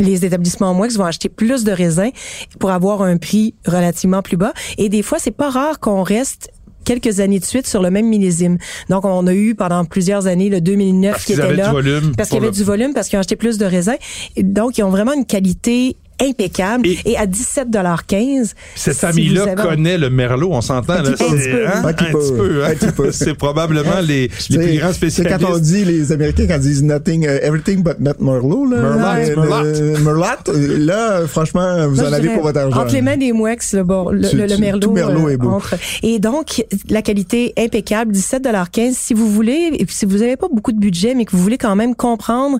les 0.00 0.24
établissements 0.24 0.74
moins 0.74 0.88
vont 0.88 1.04
acheter 1.04 1.28
plus 1.28 1.64
de 1.64 1.72
raisins 1.72 2.10
pour 2.58 2.70
avoir 2.70 3.02
un 3.02 3.16
prix 3.16 3.54
relativement 3.66 4.22
plus 4.22 4.36
bas. 4.36 4.52
Et 4.78 4.88
des 4.88 5.02
fois, 5.02 5.18
c'est 5.18 5.30
pas 5.30 5.50
rare 5.50 5.78
qu'on 5.80 6.02
reste 6.02 6.50
quelques 6.84 7.20
années 7.20 7.38
de 7.38 7.44
suite 7.44 7.66
sur 7.66 7.82
le 7.82 7.90
même 7.90 8.06
millésime. 8.06 8.58
Donc, 8.88 9.04
on 9.04 9.26
a 9.26 9.34
eu 9.34 9.54
pendant 9.54 9.84
plusieurs 9.84 10.26
années 10.26 10.48
le 10.48 10.60
2009 10.60 11.12
Parce 11.12 11.24
qui 11.24 11.32
était 11.34 11.54
là. 11.54 11.66
du 11.66 11.72
volume 11.72 12.12
Parce 12.16 12.28
qu'il 12.30 12.38
y 12.38 12.42
avait 12.42 12.50
du 12.50 12.64
volume, 12.64 12.94
parce 12.94 13.08
qu'ils 13.08 13.16
ont 13.16 13.20
acheté 13.20 13.36
plus 13.36 13.58
de 13.58 13.64
raisins. 13.64 13.96
Et 14.36 14.42
donc, 14.42 14.78
ils 14.78 14.82
ont 14.82 14.90
vraiment 14.90 15.12
une 15.12 15.26
qualité 15.26 15.96
impeccable. 16.20 16.86
Et- 16.86 16.98
Et, 17.12 17.16
à 17.16 17.26
17,15 17.26 18.54
Cette 18.74 18.94
si 18.94 19.00
famille-là 19.00 19.42
avez- 19.42 19.54
connaît 19.62 19.98
le 19.98 20.10
Merlot, 20.10 20.50
on 20.52 20.60
s'entend. 20.60 20.94
Un 20.94 21.02
là, 21.02 21.10
petit 21.12 21.24
peu. 21.30 21.38
c'est- 21.38 21.66
hein? 21.66 21.82
Un 21.84 21.92
petit 21.92 22.04
peu. 22.12 22.36
peu. 22.36 22.64
hein? 22.64 22.90
Peu. 22.96 23.12
C'est 23.12 23.34
probablement 23.34 24.00
les, 24.02 24.28
les 24.28 24.30
C'est- 24.38 24.58
plus 24.58 24.78
grands 24.78 24.88
C'est 24.88 24.94
spécialistes. 24.94 25.38
quand 25.40 25.52
on 25.54 25.58
dit 25.58 25.84
les 25.84 26.12
Américains 26.12 26.46
quand 26.48 26.54
ils 26.56 26.60
disent 26.60 26.82
nothing, 26.82 27.26
euh, 27.26 27.38
everything 27.42 27.82
but 27.82 27.98
not 28.00 28.12
Merlot 28.20 28.66
là. 28.66 28.76
Merlot, 28.80 29.40
Merlot. 29.42 29.62
le- 29.64 29.98
Merlot, 30.04 30.24
euh, 30.48 30.78
Là, 30.78 31.26
franchement, 31.26 31.88
vous 31.88 31.96
Moi, 31.96 32.08
en 32.08 32.12
avez 32.12 32.28
pour 32.30 32.42
votre 32.42 32.58
argent. 32.60 32.80
Entre 32.80 32.92
les 32.94 33.02
mains 33.02 33.16
des 33.16 33.32
mouex, 33.32 33.72
le, 33.74 33.84
bon, 33.84 34.10
le, 34.10 34.28
Tu- 34.28 34.36
le, 34.36 34.42
le 34.46 34.54
tu- 34.54 34.60
merlot. 34.60 34.80
tout 34.80 34.92
merlot 34.92 35.28
euh, 35.28 35.32
est 35.32 35.36
beau. 35.36 35.48
entre- 35.50 35.74
Et 36.02 36.18
donc, 36.18 36.64
la 36.88 37.02
qualité 37.02 37.52
impeccable, 37.58 38.12
17,15 38.12 38.94
Si 38.96 39.14
vous 39.14 39.30
voulez, 39.30 39.70
et 39.78 39.84
puis 39.84 39.94
si 39.94 40.04
vous 40.06 40.18
n'avez 40.18 40.36
pas 40.36 40.48
beaucoup 40.52 40.72
de 40.72 40.78
budget, 40.78 41.14
mais 41.14 41.24
que 41.24 41.32
vous 41.32 41.42
voulez 41.42 41.58
quand 41.58 41.76
même 41.76 41.94
comprendre 41.94 42.58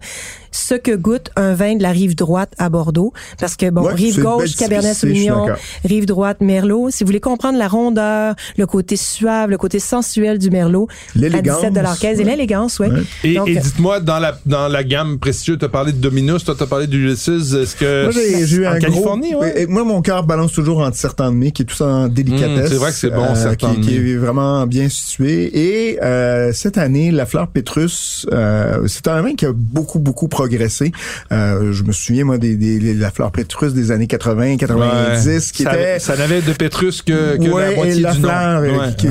ce 0.50 0.74
que 0.74 0.94
goûte 0.96 1.30
un 1.36 1.54
vin 1.54 1.76
de 1.76 1.82
la 1.82 1.90
rive 1.90 2.14
droite 2.16 2.52
à 2.58 2.68
Bordeaux, 2.68 3.12
parce 3.38 3.56
que 3.56 3.70
bon, 3.70 3.82
Ouais, 3.82 3.94
rive 3.94 4.20
gauche, 4.22 4.56
Cabernet 4.56 4.94
Sauvignon, 4.94 5.46
rive 5.84 6.06
droite, 6.06 6.38
Merlot. 6.40 6.90
Si 6.90 7.04
vous 7.04 7.08
voulez 7.08 7.20
comprendre 7.20 7.58
la 7.58 7.68
rondeur, 7.68 8.34
le 8.56 8.66
côté 8.66 8.96
suave, 8.96 9.50
le 9.50 9.58
côté 9.58 9.78
sensuel 9.78 10.38
du 10.38 10.50
Merlot, 10.50 10.88
à 11.14 11.18
L'élégance, 11.18 11.62
17,15 11.62 12.04
et 12.04 12.16
ouais. 12.18 12.24
l'élégance, 12.24 12.78
oui. 12.80 12.88
Ouais. 12.88 13.00
Et, 13.24 13.34
et 13.46 13.56
dites-moi, 13.56 14.00
dans 14.00 14.18
la, 14.18 14.38
dans 14.46 14.68
la 14.68 14.84
gamme 14.84 15.18
prestigieuse, 15.18 15.58
tu 15.58 15.64
as 15.64 15.68
parlé 15.68 15.92
de 15.92 15.98
Dominus, 15.98 16.44
toi, 16.44 16.54
tu 16.56 16.62
as 16.62 16.66
parlé 16.66 16.86
d'Ulysses. 16.86 17.28
Est-ce 17.28 17.76
que. 17.76 18.04
Moi, 18.04 18.12
j'ai 18.12 18.54
eu 18.56 18.66
en 18.66 18.72
un 18.72 18.78
Californie, 18.78 19.30
gros. 19.32 19.40
ouais? 19.42 19.54
et- 19.56 19.62
et 19.62 19.66
moi, 19.66 19.84
mon 19.84 20.00
cœur 20.02 20.24
balance 20.24 20.52
toujours 20.52 20.80
entre 20.80 20.96
certains 20.96 21.30
de 21.32 21.48
qui 21.50 21.62
est 21.62 21.64
tout 21.64 21.82
en 21.82 22.08
délicatesse. 22.08 22.66
Mmh, 22.66 22.68
c'est 22.68 22.74
vrai 22.76 22.90
que 22.90 22.96
c'est 22.96 23.10
bon, 23.10 23.34
Certain 23.34 23.74
qui, 23.76 23.80
qui 23.82 23.96
est 23.96 24.16
vraiment 24.16 24.66
bien 24.66 24.88
situé. 24.88 25.50
Et 25.90 26.02
euh, 26.02 26.52
cette 26.52 26.78
année, 26.78 27.10
la 27.10 27.26
fleur 27.26 27.48
Pétrus, 27.48 28.26
euh, 28.32 28.82
c'est 28.86 29.06
un 29.08 29.20
vin 29.22 29.34
qui 29.34 29.46
a 29.46 29.52
beaucoup, 29.54 29.98
beaucoup 29.98 30.28
progressé. 30.40 30.90
Euh, 31.32 31.72
je 31.72 31.82
me 31.82 31.92
souviens, 31.92 32.24
moi, 32.24 32.38
des, 32.38 32.56
des, 32.56 32.94
la 32.94 33.10
fleur 33.10 33.30
Pétrus 33.30 33.74
des 33.74 33.90
années 33.90 34.06
80, 34.06 34.56
90, 34.56 35.52
qui 35.52 35.64
ça, 35.64 35.74
était... 35.74 35.98
ça 35.98 36.16
n'avait 36.16 36.40
de 36.40 36.52
Pétrus 36.54 37.02
que, 37.02 37.36
que 37.36 37.50
ouais, 37.50 37.70
la 37.70 37.76
moitié 37.76 37.96
et 37.96 38.00
la 38.00 38.12
du 38.12 38.20
fleur, 38.20 38.60
euh, 38.62 38.70
Ouais. 38.70 38.94
qui, 38.96 39.08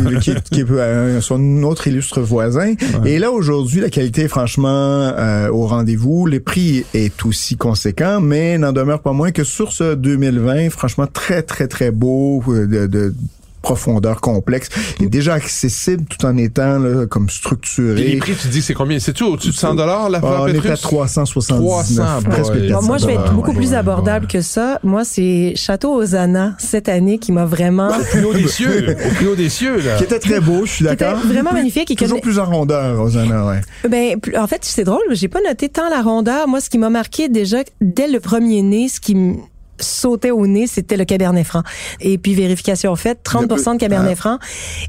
qui, 0.50 0.62
est 0.62 0.72
euh, 0.72 1.22
son 1.22 1.62
autre 1.64 1.88
illustre 1.88 2.22
voisin. 2.22 2.74
Et 3.06 3.20
là, 3.20 3.30
aujourd'hui, 3.32 3.80
la 3.82 3.90
qualité 3.90 4.24
est 4.24 4.28
franchement 4.28 4.70
euh, 4.70 5.50
au 5.50 5.68
rendez-vous. 5.68 6.26
Le 6.26 6.40
prix 6.40 6.84
est 6.96 7.24
aussi 7.26 7.58
conséquent, 7.58 8.20
mais 8.22 8.58
n'en 8.58 8.72
demeure 8.72 9.02
pas 9.02 9.14
moins 9.14 9.32
que 9.32 9.44
sur 9.44 9.72
ce 9.72 9.94
2020, 9.94 10.72
franchement, 10.72 11.06
très, 11.06 11.44
très, 11.44 11.68
très 11.68 11.92
beau, 11.92 12.44
de, 12.48 12.88
de 12.88 13.14
profondeur 13.70 14.20
complexe 14.20 14.70
et 15.00 15.06
déjà 15.06 15.36
accessible 15.36 16.06
tout 16.10 16.26
en 16.26 16.36
étant 16.38 16.80
là, 16.80 17.06
comme 17.06 17.26
Et 17.26 17.32
structuré. 17.32 18.04
les 18.04 18.18
prix, 18.18 18.34
tu 18.40 18.48
dis, 18.48 18.64
c'est 18.64 18.74
combien? 18.74 18.98
C'est-tu 19.00 19.24
au-dessus 19.24 19.50
de 19.50 19.54
100 19.56 19.76
dollars, 19.76 20.10
la 20.10 20.20
Ah, 20.24 20.40
on 20.42 20.48
est 20.48 20.58
à 20.58 20.62
Pétrus? 20.62 20.82
379, 20.82 21.60
300, 21.64 22.04
presque 22.30 22.54
boy. 22.54 22.68
400 22.68 22.80
Bon, 22.82 22.88
moi, 22.88 22.98
je 22.98 23.06
vais 23.06 23.14
être 23.14 23.32
beaucoup 23.34 23.52
ouais. 23.52 23.58
plus 23.58 23.70
ouais, 23.70 23.76
abordable 23.76 24.26
que 24.26 24.42
ça. 24.42 24.80
Moi, 24.84 25.04
c'est 25.04 25.54
Château 25.56 25.94
Osana 25.94 26.56
cette 26.58 26.90
année 26.90 27.20
qui 27.20 27.32
m'a 27.32 27.46
vraiment 27.46 27.90
Au 27.90 28.04
plus 28.12 28.26
haut 28.26 28.34
des 28.34 28.48
cieux. 28.48 28.96
Au 29.06 29.14
plus 29.16 29.28
haut 29.28 29.36
des 29.36 29.50
cieux, 29.50 29.80
là. 29.82 29.98
Qui 29.98 30.04
était 30.06 30.20
très 30.20 30.40
beau, 30.40 30.66
je 30.66 30.72
suis 30.72 30.86
qui 30.86 30.92
était 30.94 31.06
d'accord. 31.06 31.26
vraiment 31.28 31.54
magnifique 31.54 31.92
et 31.92 31.96
que 31.96 32.06
Toujours 32.06 32.22
plus 32.22 32.40
en 32.40 32.46
rondeur, 32.46 32.98
Rosanna, 32.98 33.46
ouais. 33.46 33.62
Ben, 33.88 34.18
en 34.36 34.48
fait, 34.48 34.62
c'est 34.64 34.84
drôle, 34.84 35.04
j'ai 35.12 35.28
pas 35.28 35.42
noté 35.48 35.70
tant 35.70 35.90
la 35.90 36.02
rondeur. 36.02 36.48
Moi, 36.48 36.60
ce 36.60 36.70
qui 36.72 36.80
m'a 36.80 36.90
marqué 36.90 37.30
déjà 37.30 37.58
dès 37.82 38.08
le 38.08 38.20
premier 38.20 38.64
nez, 38.64 38.88
ce 38.90 39.00
qui 39.00 39.14
me 39.14 39.36
sautait 39.80 40.32
au 40.32 40.46
nez, 40.48 40.68
c'était 40.68 40.98
le 40.98 41.06
Cabernet 41.06 41.46
Franc. 41.46 41.64
Et 42.00 42.18
puis, 42.18 42.34
vérification 42.34 42.96
faite, 42.96 43.20
30 43.24 43.48
de 43.48 43.80
Cabernet 43.80 44.14
Ah. 44.14 44.16
Franc. 44.16 44.40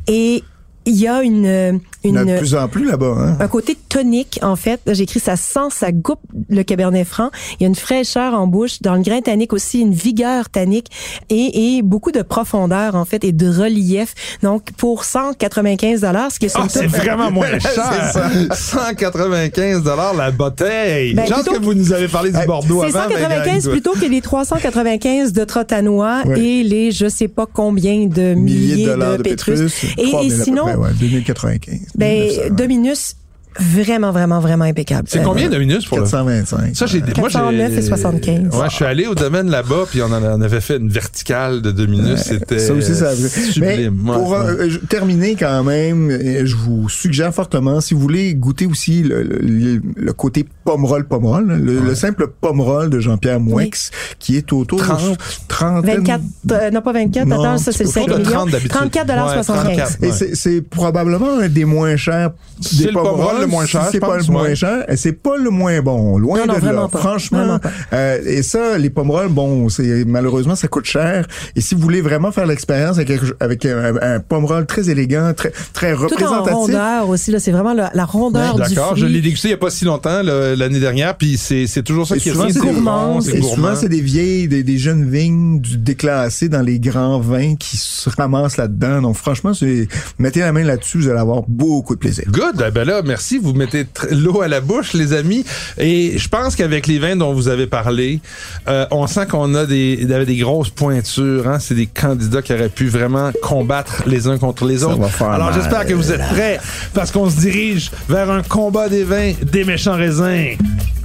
Et 0.07 0.43
il 0.91 1.01
y 1.01 1.09
a 1.09 1.23
une, 1.23 1.81
Il 2.05 2.11
y 2.11 2.13
en 2.13 2.17
a 2.17 2.25
de 2.25 2.31
une, 2.31 2.39
plus 2.39 2.55
en 2.55 2.69
plus 2.69 2.85
là-bas, 2.85 3.15
hein. 3.19 3.37
un 3.41 3.49
côté 3.49 3.77
tonique, 3.89 4.39
en 4.43 4.57
fait. 4.57 4.81
J'ai 4.87 5.05
écrit 5.05 5.21
ça 5.21 5.37
sent, 5.37 5.71
ça 5.71 5.93
coupe 5.93 6.21
le 6.49 6.63
Cabernet 6.63 7.07
Franc. 7.07 7.31
Il 7.59 7.63
y 7.63 7.65
a 7.65 7.69
une 7.69 7.75
fraîcheur 7.75 8.35
en 8.35 8.47
bouche. 8.47 8.83
Dans 8.83 8.95
le 8.95 9.03
grain 9.03 9.21
tannique 9.21 9.53
aussi, 9.53 9.81
une 9.81 9.95
vigueur 9.95 10.49
tannique 10.51 10.89
et, 11.29 11.77
et 11.77 11.83
beaucoup 11.83 12.13
de 12.13 12.23
profondeur, 12.23 12.95
en 12.95 13.05
fait, 13.05 13.25
et 13.25 13.33
de 13.33 13.49
relief. 13.49 14.15
Donc, 14.43 14.73
pour 14.77 15.05
195 15.05 16.01
ce 16.31 16.39
qui 16.39 16.47
est 16.47 16.53
Ah, 16.55 16.67
c'est 16.69 16.87
vraiment 16.87 17.31
moins 17.31 17.47
C'est 17.61 17.75
cher. 17.75 18.11
ça. 18.13 18.31
195 18.55 19.83
la 20.17 20.31
bouteille. 20.31 21.15
Ben, 21.15 21.27
que 21.27 21.63
vous 21.63 21.75
nous 21.75 21.93
avez 21.93 22.09
parlé 22.09 22.31
du 22.31 22.39
Hey, 22.39 22.47
Bordeaux 22.47 22.83
C'est 22.83 22.97
avant. 22.97 23.09
ben, 23.09 23.17
195 23.17 23.65
gang, 23.65 23.73
plutôt 23.73 23.93
que 23.93 24.07
les 24.07 24.21
395 24.21 25.33
de 25.33 25.45
Trotanois 25.45 26.23
et 26.37 26.63
les 26.63 26.91
je 26.91 27.09
sais 27.09 27.29
pas 27.29 27.47
combien 27.47 28.07
de 28.07 28.35
milliers, 28.35 28.85
de, 28.87 28.91
dollars 28.91 29.19
de 29.19 29.23
Pétrus. 29.23 29.61
Pétrus. 29.61 29.85
Et, 29.99 30.11
3 30.11 30.23
et 30.23 30.29
000 30.29 30.35
à 30.35 30.39
peu 30.39 30.45
sinon, 30.45 30.67
ouais, 30.81 30.93
2095. 30.95 31.81
ben, 31.95 32.25
1900, 32.25 32.43
ouais. 32.43 32.51
Dominus, 32.51 33.17
vraiment, 33.59 34.13
vraiment, 34.13 34.41
vraiment 34.41 34.65
impeccable. 34.65 35.09
C'est 35.09 35.23
combien 35.23 35.49
de 35.49 35.59
minutes 35.59 35.87
pour 35.89 35.99
le 35.99 36.05
425. 36.05 36.77
Ça, 36.77 36.87
j'ai, 36.87 36.99
moi, 37.01 37.29
j'ai, 37.29 37.39
409 37.39 37.73
et 37.79 37.83
75. 37.83 38.39
Ouais, 38.55 38.67
je 38.71 38.75
suis 38.75 38.85
allé 38.85 39.07
au 39.07 39.15
domaine 39.15 39.51
là-bas, 39.51 39.85
puis 39.91 40.01
on 40.03 40.07
en 40.13 40.21
on 40.23 40.41
avait 40.43 40.61
fait 40.61 40.77
une 40.77 40.89
verticale 40.91 41.63
de 41.63 41.71
deux 41.73 41.87
minutes. 41.87 42.19
C'était 42.19 42.59
Ça 42.59 42.73
aussi, 42.75 42.95
ça 42.95 43.09
a 43.11 43.15
sublime. 43.17 43.99
Mais 44.05 44.13
pour 44.13 44.31
ouais. 44.31 44.39
euh, 44.39 44.69
terminer 44.89 45.35
quand 45.35 45.65
même, 45.65 46.11
euh, 46.11 46.43
je 46.45 46.55
vous 46.57 46.89
suggère 46.89 47.35
fortement, 47.35 47.81
si 47.81 47.95
vous 47.95 48.01
voulez 48.01 48.35
goûter 48.35 48.67
aussi 48.67 49.03
le, 49.03 49.23
le- 49.23 49.81
le 49.97 50.13
côté 50.13 50.47
pomerol 50.65 51.07
pomerol, 51.07 51.47
le, 51.49 51.81
le 51.81 51.95
simple 51.95 52.29
pomerol 52.41 52.91
de 52.91 53.01
Jean-Pierre 53.01 53.41
Mouex, 53.41 53.91
qui 54.19 54.37
est 54.37 54.53
autour 54.53 54.79
30. 54.81 55.11
de 55.13 55.17
30 55.49 55.85
24, 55.87 56.23
euh, 56.53 56.71
non 56.71 56.83
pas 56.83 56.93
24, 56.93 57.27
Non, 57.27 57.41
attends, 57.43 57.59
ça 57.59 57.73
c'est 57.73 57.85
le 57.85 57.89
autour 57.91 58.03
5 58.05 58.11
de 58.13 58.19
millions. 58.19 58.31
30 58.31 58.51
d'habitude. 58.51 58.71
34 58.73 59.09
Ouais, 59.11 59.33
75. 59.45 59.65
34. 59.77 59.97
Et 60.03 60.07
Ouais. 60.07 60.13
c'est- 60.13 60.35
c'est 60.35 60.61
probablement 60.63 61.39
un 61.41 61.49
des 61.49 61.65
moins 61.65 61.97
chers 61.97 62.31
des 62.79 62.93
le 63.40 63.40
Le 63.41 63.47
moins 63.47 63.67
cher, 63.67 63.85
si 63.87 63.93
C'est 63.93 64.01
pas 64.01 64.17
le 64.17 64.25
moins 64.25 64.43
ouais. 64.43 64.55
cher. 64.55 64.85
Et 64.89 64.97
c'est 64.97 65.13
pas 65.13 65.37
le 65.37 65.51
moins 65.51 65.81
bon. 65.81 66.19
Loin 66.19 66.39
Non, 66.41 66.47
non, 66.47 66.55
de 66.55 66.59
vraiment 66.61 66.83
là. 66.83 66.89
pas. 66.89 66.99
Franchement. 66.99 67.39
Vraiment 67.39 67.59
pas. 67.59 67.71
euh, 67.93 68.19
et 68.27 68.43
ça, 68.43 68.79
les 68.79 68.91
Pomerol, 68.91 69.29
bon, 69.29 69.69
c'est 69.69 70.05
malheureusement 70.07 70.55
ça 70.55 70.69
coûte 70.69 70.85
cher. 70.87 71.27
Et 71.57 71.61
si 71.61 71.75
vous 71.75 71.81
voulez 71.81 72.01
vraiment 72.01 72.33
faire 72.33 72.47
l'expérience 72.47 72.99
avec, 72.99 73.11
avec 73.41 73.65
un, 73.67 73.95
un 74.01 74.21
très 74.65 74.91
élégant, 74.91 75.33
très 75.35 75.53
très 75.73 75.95
Tout 75.95 76.23
en 76.25 76.43
rondeur 76.43 77.09
aussi, 77.09 77.31
là, 77.31 77.39
c'est 77.39 77.53
vraiment 77.53 77.73
la, 77.75 77.91
la 77.95 78.05
rondeur 78.05 78.57
du 78.57 78.75
D'accord, 78.75 78.97
je 78.97 79.07
l'ai 79.07 79.21
dégusté 79.21 79.49
il 79.49 79.51
n'y 79.53 79.55
a 79.55 79.59
pas 79.59 79.71
si 79.71 79.85
longtemps, 79.85 80.23
là, 80.23 80.55
l'année 80.57 80.81
dernière, 80.81 81.17
puis 81.17 81.37
c'est, 81.37 81.67
c'est 81.67 81.83
toujours 81.83 82.07
ça 82.07 82.17
Et 82.17 82.21
qui 82.21 82.31
souvent, 82.31 82.49
C'est 82.51 82.59
gourmand, 82.61 83.21
c'est 83.21 83.43
souvent, 83.43 83.75
c'est 83.77 83.89
des 83.89 84.01
vieilles, 84.01 84.49
des, 84.49 84.63
des 84.63 84.79
jeunes 84.79 85.09
vignes 85.09 85.61
du 85.61 85.77
déclassées 85.79 86.49
dans 86.49 86.63
les 86.63 86.79
grands 86.79 87.21
vins 87.21 87.57
qui 87.57 87.77
se 87.77 88.09
ramassent 88.11 88.57
là-dedans. 88.57 89.03
Donc, 89.03 89.17
franchement, 89.17 89.55
c'est, 89.55 89.89
mettez 90.19 90.41
la 90.41 90.53
main 90.53 90.65
là-dessus, 90.65 90.99
vous 90.99 91.09
allez 91.09 91.19
avoir 91.21 91.43
beaucoup 91.49 91.95
de 91.95 92.01
plaisir. 92.01 92.25
Good, 92.29 92.65
eh 92.67 92.71
ben 92.71 92.85
là, 92.85 93.03
merci 93.05 93.30
Vous 93.39 93.53
mettez 93.55 93.87
l'eau 94.11 94.43
à 94.43 94.49
la 94.49 94.61
bouche, 94.61 94.93
les 94.93 95.13
amis. 95.13 95.45
Et 95.79 96.19
je 96.19 96.29
pense 96.29 96.57
qu'avec 96.57 96.87
les 96.87 96.99
vins 96.99 97.17
dont 97.17 97.33
vous 97.33 97.49
avez 97.49 97.67
parlé, 97.67 98.21
euh, 98.69 98.87
on 98.91 99.07
sent 99.07 99.27
qu'on 99.27 99.55
a 99.55 99.67
des, 99.67 99.97
des 99.97 100.37
grosses 100.37 100.71
pointures. 100.71 101.49
Hein? 101.49 101.59
C'est 101.59 101.75
des 101.75 101.87
candidats 101.87 102.43
qui 102.43 102.53
auraient 102.53 102.69
pu 102.69 102.89
vraiment 102.89 103.31
combattre 103.43 104.05
les 104.07 104.27
uns 104.27 104.39
contre 104.39 104.65
les 104.65 104.85
autres. 104.85 104.99
va 104.99 105.09
faire 105.09 105.31
Alors 105.31 105.53
j'espère 105.53 105.87
que 105.87 105.95
vous 105.95 106.13
êtes 106.13 106.27
prêts 106.29 106.59
parce 106.95 107.11
qu'on 107.11 107.29
se 107.29 107.39
dirige 107.41 107.91
vers 108.09 108.31
un 108.31 108.43
combat 108.43 108.89
des 108.89 109.05
vins 109.05 109.33
des 109.43 109.65
méchants 109.65 109.97
raisins. 109.97 110.57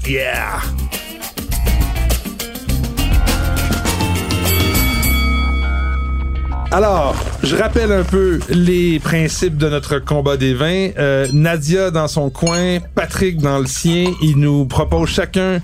Yeah! 0.07 0.61
Alors, 6.75 7.15
je 7.41 7.55
rappelle 7.55 7.93
un 7.93 8.03
peu 8.03 8.41
les 8.49 8.99
principes 8.99 9.55
de 9.55 9.69
notre 9.69 9.97
combat 9.99 10.35
des 10.35 10.53
vins. 10.53 10.89
Euh, 10.99 11.25
Nadia 11.31 11.89
dans 11.89 12.09
son 12.09 12.29
coin, 12.29 12.79
Patrick 12.95 13.37
dans 13.37 13.59
le 13.59 13.65
sien, 13.65 14.11
ils 14.21 14.37
nous 14.37 14.65
proposent 14.65 15.07
chacun 15.07 15.59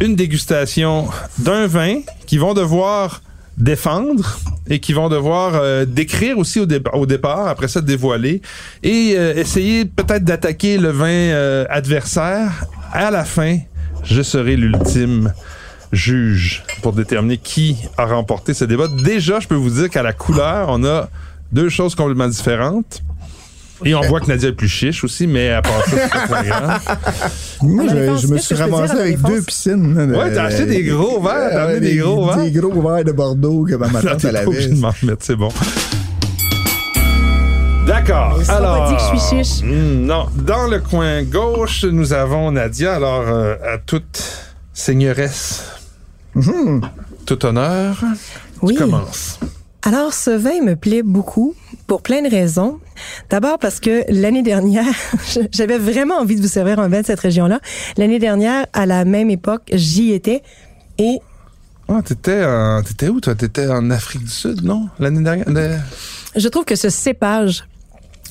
une 0.00 0.16
dégustation 0.16 1.08
d'un 1.38 1.66
vin 1.66 2.00
qu'ils 2.24 2.40
vont 2.40 2.54
devoir 2.54 3.20
défendre 3.58 4.38
et 4.70 4.78
qui 4.78 4.94
vont 4.94 5.10
devoir 5.10 5.52
euh, 5.56 5.84
décrire 5.84 6.38
aussi 6.38 6.60
au, 6.60 6.64
dé- 6.66 6.80
au 6.94 7.04
départ, 7.04 7.46
après 7.48 7.68
ça 7.68 7.82
dévoiler 7.82 8.40
et 8.82 9.16
euh, 9.18 9.34
essayer 9.36 9.84
peut-être 9.84 10.24
d'attaquer 10.24 10.78
le 10.78 10.88
vin 10.88 11.66
adversaire. 11.68 12.64
À 12.94 13.10
la 13.10 13.26
fin, 13.26 13.58
je 14.02 14.22
serai 14.22 14.56
l'ultime 14.56 15.30
juge 15.92 16.62
pour 16.82 16.92
déterminer 16.92 17.38
qui 17.38 17.76
a 17.96 18.06
remporté 18.06 18.54
ce 18.54 18.64
débat. 18.64 18.88
Déjà, 18.88 19.40
je 19.40 19.48
peux 19.48 19.54
vous 19.54 19.70
dire 19.70 19.88
qu'à 19.90 20.02
la 20.02 20.12
couleur, 20.12 20.68
on 20.70 20.84
a 20.84 21.08
deux 21.52 21.68
choses 21.68 21.94
complètement 21.94 22.28
différentes. 22.28 23.02
Et 23.84 23.94
on 23.94 24.00
voit 24.00 24.18
que 24.18 24.26
Nadia 24.26 24.48
est 24.48 24.52
plus 24.52 24.66
chiche 24.68 25.04
aussi, 25.04 25.28
mais 25.28 25.50
à 25.50 25.62
part 25.62 25.84
ça, 25.84 25.90
c'est 25.96 26.10
pas 26.10 26.26
très 26.40 26.48
grave. 26.48 26.98
Moi, 27.62 27.84
À 27.88 27.94
la 27.94 28.16
je, 28.16 28.26
me 28.26 28.36
suis 28.38 28.54
ramassé 28.56 28.90
à 28.90 28.94
la 28.96 29.00
avec 29.02 29.16
défense? 29.18 29.30
deux 29.30 29.42
piscines. 29.42 29.94
de- 29.94 30.14
Ouais, 30.16 30.32
t'as 30.34 30.44
acheté 30.46 30.66
des 30.66 30.82
gros 30.82 31.22
verres, 31.22 31.50
t'as 31.52 31.62
amené 31.64 31.80
des 31.80 31.96
gros 31.98 32.26
verres. 32.26 32.38
Des 32.38 32.50
gros 32.50 32.82
verres 32.82 33.04
de 33.04 33.12
Bordeaux 33.12 33.64
que 33.64 33.76
ma 33.76 33.88
tante 33.88 34.26
de 34.26 34.80
m'en 34.80 34.90
remettre, 35.00 35.24
c'est 35.24 35.36
bon. 35.36 35.48
D'accord. 37.86 38.36
Sont 38.40 38.46
pas 38.46 38.52
Alors, 38.56 38.88
dit 38.90 38.96
que 38.96 39.00
je 39.00 39.26
suis 39.26 39.44
chiche. 39.44 39.62
hmm, 39.64 40.04
non, 40.04 40.26
dans 40.34 40.66
le 40.66 40.80
coin 40.80 41.22
gauche, 41.22 41.84
nous 41.84 42.12
avons 42.12 42.50
Nadia. 42.50 42.96
Alors, 42.96 43.22
euh, 43.28 43.54
à 43.64 43.78
toute 43.78 44.22
seigneuresse, 44.74 45.62
Mhm. 46.38 46.80
tout 47.26 47.44
honneur, 47.46 48.02
Oui. 48.62 48.74
tu 48.74 48.80
commences. 48.80 49.38
Alors, 49.82 50.12
ce 50.12 50.30
vin 50.30 50.60
me 50.62 50.74
plaît 50.74 51.02
beaucoup 51.02 51.54
pour 51.86 52.02
plein 52.02 52.20
de 52.22 52.28
raisons. 52.28 52.78
D'abord 53.30 53.58
parce 53.58 53.80
que 53.80 54.02
l'année 54.08 54.42
dernière, 54.42 54.84
j'avais 55.52 55.78
vraiment 55.78 56.16
envie 56.16 56.36
de 56.36 56.42
vous 56.42 56.48
servir 56.48 56.78
un 56.80 56.88
vin 56.88 57.00
de 57.02 57.06
cette 57.06 57.20
région-là. 57.20 57.60
L'année 57.96 58.18
dernière, 58.18 58.66
à 58.72 58.86
la 58.86 59.04
même 59.04 59.30
époque, 59.30 59.62
j'y 59.72 60.12
étais 60.12 60.42
et 60.98 61.18
Ah, 61.88 62.02
t'étais, 62.04 62.44
en- 62.44 62.82
t'étais 62.82 63.08
où, 63.08 63.20
toi? 63.20 63.34
T'étais 63.34 63.66
en 63.68 63.90
Afrique 63.90 64.24
du 64.24 64.30
Sud, 64.30 64.62
non? 64.62 64.88
L'année 64.98 65.22
dernière? 65.22 65.80
Je 66.36 66.48
trouve 66.48 66.64
que 66.64 66.76
ce 66.76 66.90
cépage 66.90 67.64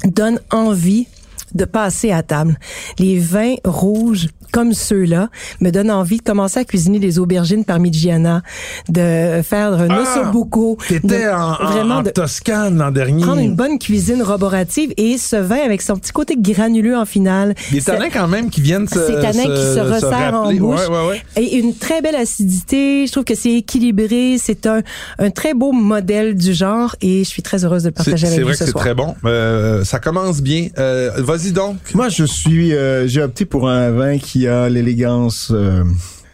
donne 0.06 0.40
envie 0.52 1.08
de 1.56 1.66
passer 1.66 2.12
à 2.12 2.24
table. 2.24 2.58
Les 3.00 3.20
vins 3.20 3.56
rouges 3.66 4.28
comme 4.52 4.74
ceux-là 4.74 5.30
me 5.60 5.72
donnent 5.72 5.92
envie 5.92 6.18
de 6.18 6.24
commencer 6.24 6.60
à 6.60 6.64
cuisiner 6.64 7.00
des 7.00 7.20
aubergines 7.20 7.66
parmigiana, 7.66 8.44
de 8.90 9.42
faire 9.44 9.74
un 9.74 9.88
Ah! 9.90 10.02
ossobuco, 10.02 10.78
T'étais 10.88 11.26
de- 11.26 11.30
en, 11.30 11.52
en- 11.62 11.72
vraiment 11.72 11.96
en 11.98 12.02
de 12.04 12.10
Toscane 12.10 12.78
l'an 12.78 12.92
dernier. 12.92 13.24
prendre 13.24 13.42
une 13.42 13.56
bonne 13.56 13.78
cuisine 13.78 14.22
roborative 14.22 14.94
et 14.98 15.18
ce 15.18 15.36
vin 15.36 15.60
avec 15.66 15.82
son 15.82 15.98
petit 15.98 16.12
côté 16.14 16.36
granuleux 16.38 16.96
en 16.98 17.06
finale. 17.06 17.56
Des 17.72 17.82
C'est- 17.82 17.92
tanins 17.92 18.10
quand 18.12 18.28
même 18.28 18.50
qui 18.50 18.62
viennent 18.62 18.88
se, 18.88 19.00
Ces 19.06 19.14
tanins 19.16 19.44
qui 19.44 19.62
se 19.62 19.80
resserrent 19.80 20.34
en 20.34 20.54
bouche. 20.54 20.80
Ouais, 20.80 20.88
ouais, 20.88 21.08
ouais. 21.10 21.24
Et 21.44 21.58
une 21.58 21.76
très 21.76 22.02
belle 22.02 22.16
acidité. 22.16 23.06
Je 23.06 23.12
trouve 23.12 23.26
que 23.26 23.36
c'est 23.36 23.54
équilibré. 23.54 24.38
C'est 24.42 24.66
un, 24.66 24.82
un 25.20 25.30
très 25.30 25.54
beau 25.54 25.72
modèle 25.72 26.36
du 26.36 26.54
genre 26.54 26.96
et 27.02 27.24
je 27.24 27.30
suis 27.30 27.42
très 27.44 27.66
heureuse 27.66 27.84
de 27.84 27.90
le 27.90 27.94
C'est 27.98 28.04
partager 28.12 28.28
c'est 28.28 28.34
avec 28.34 28.44
vrai 28.46 28.54
vous 28.54 28.58
que 28.58 28.58
ce 28.58 28.66
c'est 28.66 28.72
soir. 28.72 28.84
très 28.84 28.94
bon. 28.94 29.16
Euh, 29.26 29.84
ça 29.84 30.00
commence 30.00 30.42
bien. 30.42 30.68
Euh, 30.78 31.12
Vas-y 31.38 31.52
donc. 31.52 31.78
Moi, 31.94 32.10
je 32.10 32.24
suis, 32.24 32.74
euh, 32.74 33.08
j'ai 33.08 33.22
opté 33.22 33.46
pour 33.46 33.70
un 33.70 33.92
vin 33.92 34.18
qui 34.18 34.48
a 34.48 34.70
l'élégance, 34.70 35.50
euh, 35.52 35.84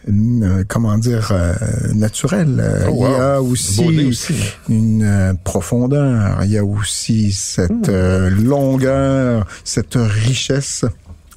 une, 0.08 0.44
euh, 0.44 0.64
comment 0.66 0.96
dire, 0.96 1.30
euh, 1.32 1.52
naturelle. 1.94 2.86
Oh, 2.88 2.92
wow. 2.92 3.06
Il 3.06 3.10
y 3.10 3.14
a 3.20 3.42
aussi, 3.42 4.06
aussi. 4.06 4.34
une 4.70 5.02
euh, 5.02 5.34
profondeur. 5.44 6.42
Il 6.44 6.50
y 6.50 6.56
a 6.58 6.64
aussi 6.64 7.32
cette 7.32 7.88
euh, 7.90 8.30
longueur, 8.30 9.46
cette 9.64 9.96
richesse. 9.96 10.86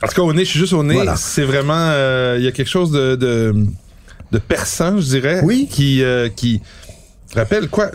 En 0.02 0.08
tout 0.08 0.16
cas, 0.16 0.22
au 0.22 0.32
nez, 0.32 0.46
je 0.46 0.52
suis 0.52 0.60
juste 0.60 0.74
au 0.74 0.84
nez. 0.84 0.94
Voilà. 0.94 1.18
C'est 1.18 1.44
vraiment, 1.44 1.74
euh, 1.76 2.36
il 2.38 2.46
y 2.46 2.48
a 2.48 2.52
quelque 2.54 2.70
chose 2.70 2.92
de, 2.92 3.16
de, 3.18 3.54
de 4.32 4.38
perçant, 4.38 4.98
je 5.02 5.08
dirais. 5.08 5.42
Oui. 5.44 5.68
Qui, 5.70 6.04
euh, 6.04 6.30
qui 6.30 6.62
rappelle 7.36 7.68
quoi? 7.68 7.92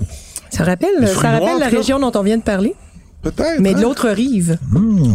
Ça 0.50 0.64
rappelle, 0.64 1.09
ça 1.09 1.14
rappelle 1.31 1.38
noirs, 1.38 1.59
la 1.59 1.69
région 1.69 1.99
dont 1.99 2.12
on 2.14 2.23
vient 2.23 2.37
de 2.37 2.43
parler, 2.43 2.75
Peut-être. 3.23 3.59
mais 3.61 3.73
de 3.73 3.79
hein? 3.79 3.83
l'autre 3.83 4.11
rive. 4.11 4.59
Hmm. 4.71 5.14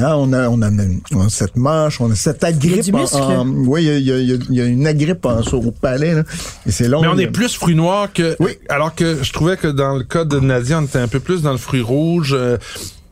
Ah, 0.00 0.18
on 0.18 0.32
a, 0.32 0.48
on 0.48 0.60
a, 0.60 0.70
on 1.14 1.20
a 1.20 1.28
cette 1.28 1.56
mâche, 1.56 2.00
on 2.00 2.10
a 2.10 2.16
cette 2.16 2.42
agrippe. 2.42 2.82
du 2.82 2.92
muscle. 2.92 3.16
en- 3.16 3.42
en- 3.42 3.48
oui, 3.48 3.84
il 3.84 3.86
y 3.86 3.90
a, 3.90 3.96
il 3.98 4.04
y 4.06 4.12
a- 4.12 4.18
il 4.18 4.28
y 4.28 4.32
a- 4.32 4.36
il 4.50 4.56
y 4.56 4.60
a 4.60 4.64
une 4.64 4.86
agrippe 4.88 5.24
en, 5.24 5.40
sur, 5.44 5.64
au 5.64 5.70
palais, 5.70 6.14
là. 6.14 6.24
Et 6.66 6.72
c'est 6.72 6.88
long. 6.88 7.00
Mais 7.00 7.06
on 7.06 7.16
est 7.16 7.28
plus 7.28 7.54
fruit 7.54 7.76
noir 7.76 8.12
que. 8.12 8.34
Oui. 8.40 8.58
Alors 8.68 8.94
que 8.96 9.22
je 9.22 9.32
trouvais 9.32 9.56
que 9.56 9.68
dans 9.68 9.94
le 9.94 10.02
cas 10.02 10.24
de 10.24 10.40
Nadia, 10.40 10.78
on 10.80 10.82
était 10.82 10.98
un 10.98 11.06
peu 11.06 11.20
plus 11.20 11.42
dans 11.42 11.52
le 11.52 11.58
fruit 11.58 11.80
rouge, 11.80 12.32
euh, 12.36 12.56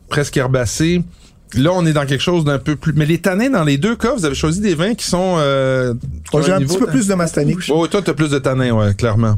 presque 0.09 0.35
herbacé. 0.35 1.01
Là, 1.55 1.69
on 1.73 1.85
est 1.85 1.93
dans 1.93 2.05
quelque 2.05 2.19
chose 2.23 2.43
d'un 2.43 2.57
peu 2.59 2.75
plus. 2.75 2.91
Mais 2.93 3.05
les 3.05 3.19
tanins, 3.19 3.49
dans 3.51 3.63
les 3.63 3.77
deux 3.77 3.95
cas, 3.95 4.13
vous 4.15 4.25
avez 4.25 4.35
choisi 4.35 4.59
des 4.59 4.75
vins 4.75 4.93
qui 4.95 5.05
sont. 5.07 5.35
Euh, 5.37 5.93
ont 6.33 6.41
J'ai 6.41 6.51
un 6.51 6.59
petit 6.59 6.77
peu 6.77 6.85
de- 6.87 6.91
plus 6.91 7.07
de 7.07 7.13
mastanique. 7.13 7.59
Oh, 7.69 7.87
toi, 7.87 8.01
t'as 8.03 8.13
plus 8.13 8.31
de 8.31 8.39
tanins, 8.39 8.71
ouais, 8.71 8.93
clairement. 8.95 9.37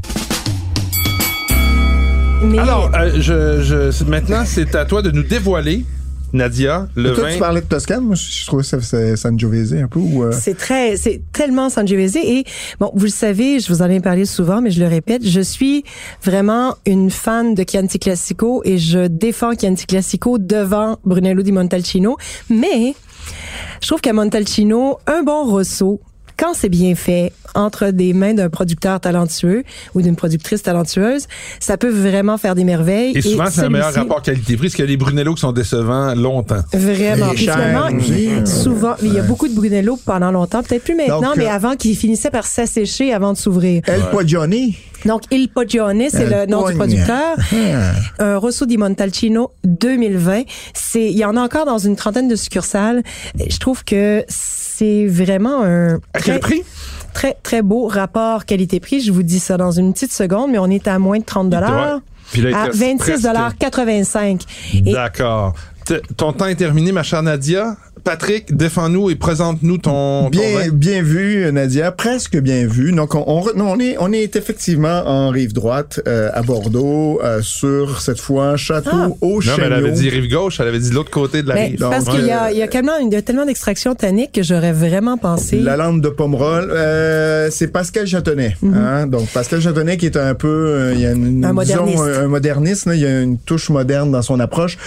Mais 2.42 2.58
Alors, 2.58 2.90
euh, 2.94 3.10
je, 3.20 3.62
je, 3.92 4.04
maintenant, 4.04 4.42
c'est 4.44 4.74
à 4.74 4.84
toi 4.84 5.02
de 5.02 5.10
nous 5.10 5.22
dévoiler, 5.22 5.84
Nadia, 6.32 6.88
le 6.96 7.14
Toi, 7.14 7.24
vin. 7.24 7.32
tu 7.32 7.38
parlais 7.38 7.60
de 7.60 7.66
Toscane. 7.66 8.04
Moi, 8.04 8.14
je, 8.16 8.40
je 8.40 8.46
trouvais 8.46 8.62
ça, 8.62 8.80
c'est 8.80 9.16
Sangiovese 9.16 9.74
un 9.74 9.86
peu. 9.88 9.98
Ou, 10.00 10.24
euh, 10.24 10.32
C'est 10.32 10.56
très, 10.56 10.96
c'est 10.96 11.22
tellement 11.32 11.70
Sangiovese 11.70 12.16
et 12.16 12.44
bon, 12.80 12.90
vous 12.94 13.04
le 13.04 13.10
savez, 13.10 13.60
je 13.60 13.72
vous 13.72 13.82
en 13.82 13.88
ai 13.90 14.00
parlé 14.00 14.24
souvent, 14.24 14.60
mais 14.60 14.70
je 14.70 14.80
le 14.80 14.88
répète, 14.88 15.26
je 15.26 15.40
suis 15.40 15.84
vraiment 16.22 16.74
une 16.86 17.10
fan 17.10 17.54
de 17.54 17.64
Chianti 17.68 17.98
Classico 17.98 18.62
et 18.64 18.76
je 18.78 19.06
défends 19.06 19.52
Chianti 19.58 19.86
Classico 19.86 20.38
devant 20.38 20.98
Brunello 21.04 21.42
di 21.42 21.52
Montalcino, 21.52 22.16
mais 22.50 22.94
je 23.80 23.86
trouve 23.86 24.00
qu'à 24.00 24.12
Montalcino, 24.12 24.98
un 25.06 25.22
bon 25.22 25.44
Rosso, 25.44 26.00
quand 26.36 26.54
c'est 26.54 26.68
bien 26.68 26.94
fait 26.94 27.32
entre 27.54 27.90
des 27.90 28.12
mains 28.12 28.34
d'un 28.34 28.50
producteur 28.50 29.00
talentueux 29.00 29.64
ou 29.94 30.02
d'une 30.02 30.16
productrice 30.16 30.62
talentueuse, 30.62 31.26
ça 31.60 31.76
peut 31.76 31.90
vraiment 31.90 32.36
faire 32.38 32.54
des 32.54 32.64
merveilles. 32.64 33.16
Et 33.16 33.22
souvent, 33.22 33.46
c'est 33.50 33.62
un 33.62 33.70
meilleur 33.70 33.92
rapport 33.92 34.22
qualité-prix, 34.22 34.66
parce 34.66 34.74
qu'il 34.74 34.84
y 34.84 34.88
a 34.88 34.90
des 34.90 34.96
Brunello 34.96 35.34
qui 35.34 35.40
sont 35.40 35.52
décevants 35.52 36.14
longtemps. 36.14 36.62
Vraiment. 36.72 37.32
Et 37.32 37.36
finalement, 37.36 37.86
hein. 37.86 38.46
souvent, 38.46 38.94
il 39.02 39.14
y 39.14 39.18
a 39.18 39.22
beaucoup 39.22 39.48
de 39.48 39.54
Brunello 39.54 39.98
pendant 40.04 40.30
longtemps, 40.30 40.62
peut-être 40.62 40.84
plus 40.84 40.94
maintenant, 40.94 41.20
Donc, 41.20 41.36
mais 41.36 41.46
euh, 41.46 41.52
avant 41.52 41.76
qu'ils 41.76 41.96
finissaient 41.96 42.30
par 42.30 42.46
s'assécher 42.46 43.12
avant 43.12 43.32
de 43.32 43.38
s'ouvrir. 43.38 43.82
El 43.86 44.02
Pogioni. 44.10 44.76
Donc, 45.06 45.22
Il 45.30 45.48
Poggione, 45.48 46.04
c'est 46.10 46.26
le 46.26 46.46
nom 46.46 46.66
du 46.68 46.74
producteur. 46.74 47.36
Ah. 47.52 47.92
Un 48.18 48.36
Rosso 48.38 48.66
di 48.66 48.76
Montalcino 48.76 49.52
2020. 49.64 50.42
C'est, 50.74 51.04
il 51.04 51.16
y 51.16 51.24
en 51.24 51.36
a 51.36 51.40
encore 51.40 51.64
dans 51.64 51.78
une 51.78 51.96
trentaine 51.96 52.28
de 52.28 52.36
succursales. 52.36 53.02
Je 53.48 53.58
trouve 53.58 53.84
que 53.84 54.24
c'est 54.28 55.06
vraiment 55.06 55.62
un 55.62 55.96
À 56.12 56.18
très, 56.18 56.32
quel 56.32 56.40
prix? 56.40 56.62
très, 57.14 57.36
très 57.42 57.62
beau 57.62 57.86
rapport 57.86 58.44
qualité-prix. 58.44 59.00
Je 59.00 59.12
vous 59.12 59.22
dis 59.22 59.38
ça 59.40 59.56
dans 59.56 59.70
une 59.70 59.92
petite 59.92 60.12
seconde, 60.12 60.50
mais 60.50 60.58
on 60.58 60.66
est 60.70 60.86
à 60.88 60.98
moins 60.98 61.18
de 61.18 61.24
30 61.24 61.50
dollars. 61.50 62.00
À 62.52 62.64
reste 62.64 62.76
26 62.76 63.22
dollars 63.22 63.56
85. 63.56 64.42
Et 64.74 64.92
D'accord. 64.92 65.54
T- 65.84 66.00
Ton 66.16 66.32
temps 66.32 66.46
est 66.46 66.56
terminé, 66.56 66.90
ma 66.90 67.04
chère 67.04 67.22
Nadia. 67.22 67.76
Patrick, 68.10 68.56
défends-nous 68.56 69.10
et 69.10 69.16
présente-nous 69.16 69.78
ton, 69.78 70.24
ton 70.26 70.28
Bien, 70.30 70.42
vin. 70.60 70.68
bien 70.72 71.02
vu, 71.02 71.50
Nadia, 71.50 71.90
presque 71.90 72.38
bien 72.38 72.64
vu. 72.64 72.92
Donc, 72.92 73.16
on, 73.16 73.24
on, 73.26 73.40
re- 73.40 73.56
non, 73.56 73.72
on 73.72 73.80
est, 73.80 73.96
on 73.98 74.12
est 74.12 74.36
effectivement 74.36 75.02
en 75.06 75.30
rive 75.30 75.52
droite 75.52 75.98
euh, 76.06 76.30
à 76.32 76.42
Bordeaux, 76.42 77.20
euh, 77.24 77.42
sur 77.42 78.00
cette 78.00 78.20
fois 78.20 78.56
Château 78.56 78.90
Ah. 78.92 79.08
au 79.22 79.42
Non, 79.42 79.52
mais 79.58 79.64
elle 79.64 79.72
avait 79.72 79.90
dit 79.90 80.08
rive 80.08 80.30
gauche, 80.30 80.60
elle 80.60 80.68
avait 80.68 80.78
dit 80.78 80.90
de 80.90 80.94
l'autre 80.94 81.10
côté 81.10 81.42
de 81.42 81.48
la 81.48 81.54
Mais 81.56 81.64
rive. 81.66 81.80
donc, 81.80 81.90
parce 81.90 82.04
qu'il 82.04 82.24
y 82.24 82.30
a, 82.30 82.52
il 82.52 82.58
y 82.58 82.62
a 82.62 82.68
tellement, 82.68 82.96
il 82.98 83.12
y 83.12 83.16
a 83.16 83.22
tellement 83.22 83.44
d'extraction 83.44 83.96
tannique 83.96 84.30
que 84.30 84.44
j'aurais 84.44 84.72
vraiment 84.72 85.18
pensé. 85.18 85.58
La 85.58 85.76
lampe 85.76 86.00
de 86.00 86.08
Pomerol, 86.08 86.70
euh, 86.70 87.48
c'est 87.50 87.66
Pascal 87.72 88.06
Châtenay. 88.06 88.54
hein. 88.72 89.08
Donc, 89.08 89.26
Pascal 89.30 89.60
Châtenay 89.60 89.96
qui 89.96 90.06
est 90.06 90.16
un 90.16 90.34
peu, 90.34 90.46
euh, 90.48 90.92
il 90.94 91.00
y 91.00 91.06
a 91.06 91.10
une, 91.10 91.38
Mhm. 91.40 91.44
Un 91.44 91.48
disons, 91.64 91.84
moderniste. 91.86 92.02
un, 92.20 92.22
un 92.22 92.28
moderniste, 92.28 92.86
là, 92.86 92.94
il 92.94 93.00
y 93.00 93.06
a 93.06 93.20
une 93.20 93.36
touche 93.38 93.68
moderne 93.68 94.12
dans 94.12 94.22
son 94.22 94.38
approche. 94.38 94.78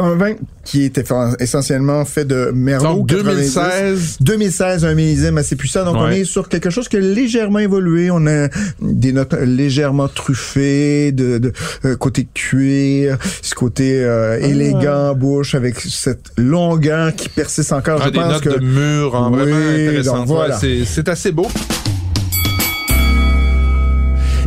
Un 0.00 0.16
vin 0.16 0.32
qui 0.64 0.84
était 0.84 1.04
essentiellement 1.40 2.04
fait 2.04 2.24
de 2.24 2.50
Merlot. 2.54 2.94
Donc 2.96 3.06
2016. 3.08 4.18
2016, 4.20 4.84
un 4.84 4.94
millésime 4.94 5.38
assez 5.38 5.56
puissant. 5.56 5.84
Donc 5.84 5.96
on 5.96 6.08
est 6.10 6.24
sur 6.24 6.48
quelque 6.48 6.70
chose 6.70 6.88
qui 6.88 6.96
a 6.96 7.00
légèrement 7.00 7.58
évolué. 7.58 8.10
On 8.10 8.26
a 8.26 8.48
des 8.80 9.12
notes 9.12 9.34
légèrement 9.34 10.08
truffées, 10.08 11.12
de, 11.12 11.38
de 11.38 11.52
euh, 11.84 11.96
côté 11.96 12.26
cuir, 12.32 13.18
ce 13.42 13.54
côté 13.54 14.02
euh, 14.02 14.38
ah. 14.42 14.46
élégant 14.46 15.14
bouche 15.14 15.54
avec 15.54 15.78
cette 15.80 16.30
longueur 16.36 17.14
qui 17.14 17.28
persiste 17.28 17.72
encore. 17.72 18.00
Ah, 18.02 18.06
Je 18.06 18.10
des 18.10 18.18
pense 18.18 18.32
notes 18.32 18.42
que 18.42 18.48
de 18.50 18.64
mur, 18.64 19.14
hein, 19.16 19.30
vraiment 19.30 19.56
intéressant. 19.56 20.24
voilà. 20.24 20.58
c'est 20.58 21.08
assez 21.08 21.32
beau. 21.32 21.46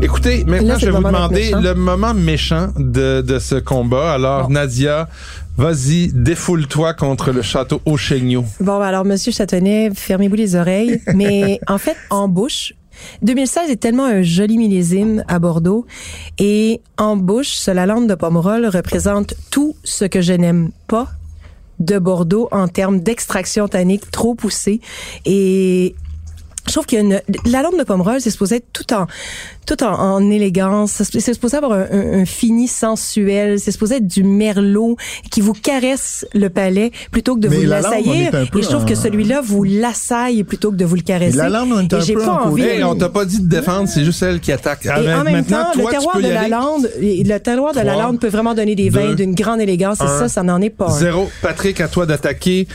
Écoutez, 0.02 0.44
maintenant, 0.46 0.74
Là, 0.74 0.78
je 0.80 0.86
vais 0.86 0.92
vous 0.92 1.04
demander 1.04 1.36
méchant. 1.46 1.60
le 1.62 1.74
moment 1.74 2.14
méchant 2.14 2.68
de, 2.78 3.22
de 3.22 3.40
ce 3.40 3.56
combat. 3.56 4.14
Alors, 4.14 4.48
Bon. 4.48 4.54
Nadia, 4.54 5.10
vas-y, 5.58 6.12
défoule-toi 6.14 6.94
contre 6.94 7.32
le 7.32 7.42
château 7.42 7.82
Auchégnot. 7.86 8.46
Bon, 8.60 8.80
ben 8.80 8.86
alors, 8.86 9.06
Monsieur 9.06 9.32
Châtonnet, 9.32 9.90
fermez-vous 9.94 10.36
les 10.36 10.56
oreilles. 10.56 11.02
Mais 11.16 11.60
en 11.68 11.78
fait, 11.78 11.98
en 12.10 12.28
bouche, 12.28 12.74
2016 13.22 13.70
est 13.70 13.78
tellement 13.78 14.06
un 14.06 14.22
joli 14.22 14.58
millésime 14.58 15.24
à 15.28 15.40
Bordeaux. 15.40 15.86
Et 16.38 16.82
en 16.98 17.18
bouche, 17.18 17.56
ce 17.56 17.72
Lalande 17.72 18.08
de 18.08 18.16
Pomerol 18.16 18.66
représente 18.68 19.34
tout 19.52 19.76
ce 19.84 20.06
que 20.06 20.22
je 20.22 20.34
n'aime 20.34 20.72
pas 20.88 21.08
de 21.80 22.00
Bordeaux 22.00 22.48
en 22.52 22.68
termes 22.68 23.00
d'extraction 23.00 23.68
tannique 23.68 24.10
trop 24.12 24.36
poussée. 24.36 24.82
Et 25.26 25.96
je 26.66 26.72
trouve 26.74 26.86
qu'il 26.86 26.98
y 26.98 27.02
a 27.02 27.04
une, 27.04 27.22
la 27.46 27.62
lampe 27.62 27.78
de 27.78 27.84
Pomerol, 27.84 28.20
c'est 28.20 28.32
supposé 28.32 28.58
être 28.58 28.68
tout 28.74 28.94
en, 28.94 29.08
tout 29.68 29.84
en, 29.84 29.94
en 29.94 30.32
élégance. 30.32 31.04
C'est 31.04 31.20
c'est 31.20 31.34
supposé 31.34 31.58
avoir 31.58 31.74
un, 31.74 31.86
un- 31.92 32.22
un 32.22 32.26
fini 32.26 32.68
sensuel. 32.68 33.60
C'est 33.60 33.72
supposé 33.72 33.98
être 33.98 34.08
du 34.08 34.24
merlot 34.24 34.96
qui 35.30 35.42
vous 35.42 35.54
caresse 35.54 36.26
le 36.34 36.50
palais 36.50 36.92
plutôt 37.12 37.36
que 37.36 37.42
de 37.42 37.50
Mais 37.50 37.58
vous 37.58 37.64
la 37.66 37.82
l'assaillir. 37.82 38.32
peu 38.32 38.60
Et 38.60 38.62
je 38.64 38.68
trouve 38.70 38.86
que 38.86 38.94
en- 38.94 39.02
celui-là 39.02 39.42
vous 39.44 39.64
l'assaille 39.64 40.44
plutôt 40.44 40.72
que 40.72 40.78
de 40.78 40.86
vous 40.86 40.96
le 40.96 41.02
caresser. 41.02 41.38
La 41.38 41.50
lampe, 41.50 41.70
on 41.74 41.80
est 41.82 41.94
Et 41.94 41.96
un 41.96 42.16
peu 42.16 42.26
pas 42.26 42.32
en 42.44 42.48
envie. 42.48 42.64
Hey, 42.64 42.84
on 42.84 42.96
t'a 42.96 43.10
pas 43.10 43.26
dit 43.26 43.42
de 43.42 43.48
défendre, 43.48 43.88
c'est 43.88 44.04
juste 44.06 44.24
elle 44.24 44.40
qui 44.40 44.52
attaque. 44.52 44.88
Ah, 44.90 45.02
Et 45.02 45.06
ben, 45.06 45.20
en 45.20 45.24
même 45.24 45.34
maintenant, 45.36 45.66
temps, 45.66 45.72
toi, 45.82 45.92
le 45.92 45.98
terroir 45.98 46.18
de 46.18 46.28
la 46.28 46.48
lande, 46.48 46.90
le 47.02 47.38
terroir 47.40 47.74
de 47.74 47.80
la 47.82 47.96
lande 47.96 48.20
peut 48.20 48.30
vraiment 48.30 48.54
donner 48.56 48.76
des 48.76 48.90
vins 48.90 49.14
d'une 49.14 49.36
grande 49.36 49.60
élégance. 49.62 50.00
Et 50.00 50.04
un, 50.04 50.20
ça, 50.20 50.30
ça 50.30 50.44
n'en 50.44 50.62
est 50.62 50.70
pas. 50.70 50.88
un. 50.90 50.98
Zéro. 50.98 51.30
Patrick, 51.42 51.82
à 51.82 51.88
toi 51.90 52.06
d'attaquer. 52.06 52.68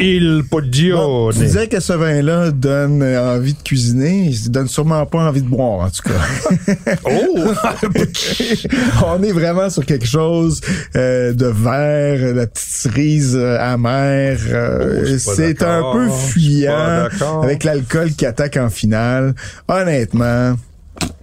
Il 0.00 0.42
Poggio. 0.50 0.96
Bon, 0.96 1.30
tu 1.30 1.38
disais 1.38 1.68
que 1.68 1.78
ce 1.80 1.92
vin-là 1.92 2.50
donne 2.50 3.02
envie 3.02 3.54
de 3.54 3.62
cuisiner. 3.62 4.28
Il 4.30 4.50
donne 4.50 4.68
sûrement 4.68 5.06
pas 5.06 5.18
envie 5.28 5.42
de 5.42 5.48
boire, 5.48 5.86
en 5.86 5.90
tout 5.90 6.02
cas. 6.02 6.10
Oh! 7.04 7.52
on 9.06 9.22
est 9.22 9.32
vraiment 9.32 9.70
sur 9.70 9.84
quelque 9.84 10.06
chose 10.06 10.60
euh, 10.96 11.32
de 11.32 11.46
vert, 11.46 12.34
la 12.34 12.46
petite 12.46 12.68
cerise 12.68 13.36
euh, 13.36 13.58
amère. 13.60 14.38
euh, 14.48 15.18
Oh, 15.26 15.32
c'est 15.36 15.62
un 15.62 15.92
peu 15.92 16.08
fuyant 16.08 17.08
avec 17.42 17.64
l'alcool 17.64 18.12
qui 18.12 18.26
attaque 18.26 18.56
en 18.56 18.70
finale. 18.70 19.34
Honnêtement, 19.68 20.56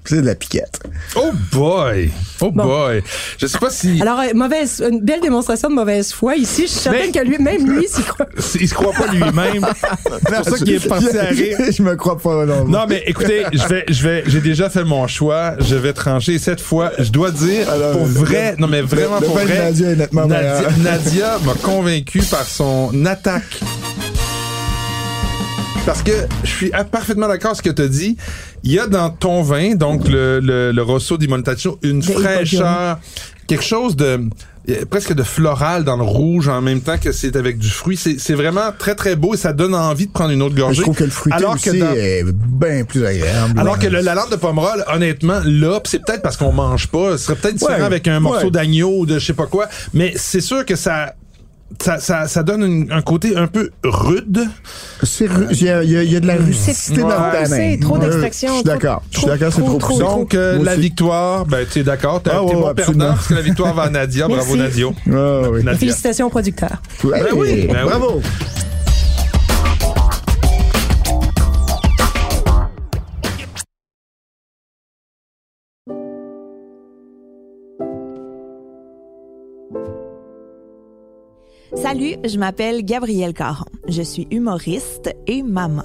c'est 0.05 0.21
de 0.21 0.25
la 0.25 0.35
piquette. 0.35 0.79
oh 1.17 1.31
boy! 1.51 2.09
Oh 2.39 2.49
Bon. 2.51 2.63
boy! 2.63 3.03
Je 3.37 3.45
sais 3.45 3.57
pas 3.57 3.69
si... 3.69 4.01
Alors, 4.01 4.19
euh, 4.21 4.33
mauvaise, 4.33 4.81
une 4.89 5.01
belle 5.01 5.19
démonstration 5.19 5.69
de 5.69 5.73
mauvaise 5.75 6.13
foi 6.13 6.35
ici. 6.37 6.61
Je 6.63 6.67
suis 6.71 6.79
certaine 6.79 7.11
Mais- 7.13 7.19
que 7.19 7.25
lui, 7.27 7.37
même 7.39 7.69
lui, 7.69 7.87
s'y 7.89 8.03
croit. 8.03 8.25
Il 8.59 8.69
se 8.69 8.73
croit 8.73 8.93
pas 8.93 9.07
lui-même. 9.07 9.65
C'est 10.05 10.35
pour 10.35 10.45
ça 10.57 10.57
qu'il 10.63 10.75
est 10.75 10.87
parti 10.87 11.17
à 11.17 11.23
rire. 11.25 11.57
Je 11.77 11.83
me 11.83 11.95
crois 11.97 12.17
pas, 12.17 12.45
non. 12.45 12.63
Non, 12.65 12.85
mais 12.87 13.03
écoutez, 13.05 13.43
je 13.51 13.67
vais, 13.67 13.83
je 13.89 14.01
vais, 14.07 14.23
j'ai 14.27 14.39
déjà 14.39 14.69
fait 14.69 14.85
mon 14.85 15.07
choix. 15.07 15.55
Je 15.59 15.75
vais 15.75 15.91
trancher. 15.93 16.39
Cette 16.39 16.61
fois, 16.61 16.91
je 16.99 17.09
dois 17.11 17.31
dire, 17.31 17.69
Alors, 17.69 17.91
pour 17.97 18.05
vrai, 18.05 18.51
le- 18.55 18.61
non, 18.61 18.67
mais 18.67 18.81
vraiment 18.81 19.19
le 19.19 19.25
pour 19.25 19.35
vrai. 19.37 19.45
Nadia 19.59 19.89
est 19.91 19.95
nettement 19.97 20.25
Nadia, 20.25 20.53
meilleur. 20.69 20.77
Nadia 20.77 21.39
m'a 21.45 21.53
convaincu 21.55 22.19
par 22.19 22.43
son 22.45 23.05
attaque. 23.05 23.59
Parce 25.87 26.03
que 26.03 26.11
je 26.43 26.49
suis 26.49 26.71
parfaitement 26.91 27.29
d'accord 27.29 27.51
avec 27.51 27.63
ce 27.63 27.69
que 27.69 27.73
tu 27.73 27.81
as 27.81 27.87
dit. 27.87 28.17
Il 28.63 28.73
y 28.73 28.77
a 28.77 28.87
dans 28.87 29.09
ton 29.09 29.41
vin, 29.41 29.75
donc 29.75 30.05
le, 30.09 30.41
le, 30.41 30.73
le 30.73 30.81
Rosso 30.83 31.17
di 31.17 31.29
Montaccio, 31.29 31.79
une 31.81 32.01
De 32.01 32.05
fraîcheur, 32.11 32.99
quelque 33.47 33.63
chose 33.63 33.95
de 33.95 34.19
euh, 34.69 34.83
presque 34.89 35.13
de 35.13 35.23
floral 35.23 35.85
dans 35.85 35.95
le 35.95 36.03
rouge 36.03 36.49
en 36.49 36.61
même 36.61 36.81
temps 36.81 36.97
que 36.97 37.13
c'est 37.13 37.37
avec 37.37 37.57
du 37.57 37.69
fruit. 37.69 37.95
C'est 37.95 38.19
c'est 38.19 38.33
vraiment 38.33 38.73
très 38.77 38.95
très 38.95 39.15
beau 39.15 39.33
et 39.33 39.37
ça 39.37 39.53
donne 39.53 39.73
envie 39.73 40.07
de 40.07 40.11
prendre 40.11 40.31
une 40.31 40.41
autre 40.41 40.55
gorgée. 40.55 40.75
Je 40.75 40.81
trouve 40.81 40.97
que 40.97 41.05
le 41.05 41.09
fruité 41.09 41.37
Alors 41.37 41.53
aussi 41.55 41.69
que 41.71 41.77
dans- 41.77 41.93
est 41.93 42.23
bien 42.25 42.83
plus 42.83 43.05
agréable. 43.05 43.57
alors 43.57 43.79
que 43.79 43.87
le, 43.87 44.01
la 44.01 44.13
lampe 44.13 44.29
de 44.29 44.35
Pomerol, 44.35 44.83
honnêtement, 44.93 45.39
là, 45.45 45.79
pis 45.79 45.91
c'est 45.91 46.05
peut-être 46.05 46.21
parce 46.21 46.35
qu'on 46.35 46.51
mange 46.51 46.87
pas, 46.87 47.11
ce 47.17 47.23
serait 47.27 47.35
peut-être 47.37 47.55
différent 47.55 47.77
Ouais, 47.79 47.83
avec 47.85 48.09
un 48.09 48.19
morceau 48.19 48.47
ouais. 48.47 48.51
d'agneau 48.51 48.93
ou 48.99 49.05
de 49.05 49.19
je 49.19 49.25
sais 49.25 49.31
pas 49.33 49.45
quoi, 49.47 49.69
mais 49.93 50.11
c'est 50.17 50.41
sûr 50.41 50.65
que 50.65 50.75
ça, 50.75 51.13
ça, 51.81 51.99
ça, 51.99 52.27
ça 52.27 52.43
donne 52.43 52.63
une- 52.63 52.91
un 52.91 53.01
côté 53.01 53.35
un 53.35 53.47
peu 53.47 53.69
rude. 53.83 54.47
C'est 55.03 55.27
il 55.51 55.63
y, 55.63 55.69
a, 55.69 55.83
il 55.83 55.91
y 55.91 55.97
a- 55.97 56.03
il 56.03 56.11
y 56.11 56.15
a 56.15 56.19
de 56.19 56.27
la 56.27 56.35
rusticité 56.37 57.01
dans 57.01 57.07
Ouais, 57.09 57.13
le 57.15 57.43
tanin. 57.43 57.45
c'est 57.55 57.77
trop 57.81 57.97
d'extraction, 57.97 58.49
Je 58.49 58.53
suis 58.55 58.63
d'accord. 58.63 59.03
Je 59.11 59.17
suis 59.19 59.27
d'accord, 59.27 59.53
c'est 59.53 59.61
trop- 59.63 59.77
trop. 59.77 59.99
Donc, 59.99 60.33
euh, 60.33 60.63
la 60.63 60.75
victoire, 60.75 61.45
ben, 61.45 61.65
tu 61.71 61.79
es 61.79 61.83
d'accord, 61.83 62.21
t'es 62.23 62.31
Ah, 62.33 62.39
t'es 62.47 62.55
ouais, 62.55 62.61
bon 62.61 62.73
perdant 62.73 63.09
parce 63.09 63.27
que 63.27 63.33
la 63.33 63.41
victoire 63.41 63.73
va 63.73 63.83
à 63.83 63.89
Nadia. 63.89 64.27
Bravo. 64.27 64.55
Nadia. 64.55 64.87
Ah, 65.11 65.49
oui. 65.51 65.63
Nadia. 65.63 65.77
Félicitations 65.79 66.27
aux 66.27 66.31
producteurs. 66.31 66.81
Ouais, 67.03 67.21
oui, 67.35 67.67
ben 67.67 67.75
oui. 67.83 67.89
bravo. 67.89 68.21
Salut, 81.97 82.17
je 82.25 82.37
m'appelle 82.37 82.85
Gabrielle 82.85 83.33
Caron. 83.33 83.65
Je 83.87 84.03
suis 84.03 84.27
humoriste 84.29 85.09
et 85.25 85.41
maman. 85.41 85.81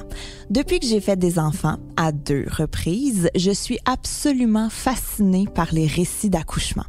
Depuis 0.51 0.79
que 0.79 0.87
j'ai 0.87 1.01
fait 1.01 1.17
des 1.17 1.39
enfants, 1.39 1.79
à 1.97 2.13
deux 2.13 2.45
reprises, 2.51 3.31
je 3.35 3.51
suis 3.51 3.79
absolument 3.87 4.69
fascinée 4.69 5.47
par 5.55 5.73
les 5.73 5.87
récits 5.87 6.29
d'accouchement. 6.29 6.85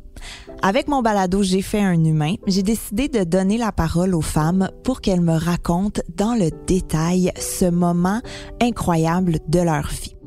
Avec 0.62 0.89
mon 0.89 1.01
balado 1.01 1.41
J'ai 1.41 1.62
fait 1.62 1.79
un 1.79 2.03
humain, 2.03 2.36
j'ai 2.47 2.63
décidé 2.63 3.07
de 3.07 3.23
donner 3.23 3.57
la 3.57 3.71
parole 3.71 4.13
aux 4.13 4.19
femmes 4.19 4.69
pour 4.83 4.99
qu'elles 4.99 5.21
me 5.21 5.38
racontent 5.38 6.01
dans 6.17 6.36
le 6.36 6.49
détail 6.67 7.31
ce 7.39 7.69
moment 7.69 8.19
incroyable 8.62 9.38
de 9.47 9.59
leur 9.62 9.88
vie. 9.88 10.17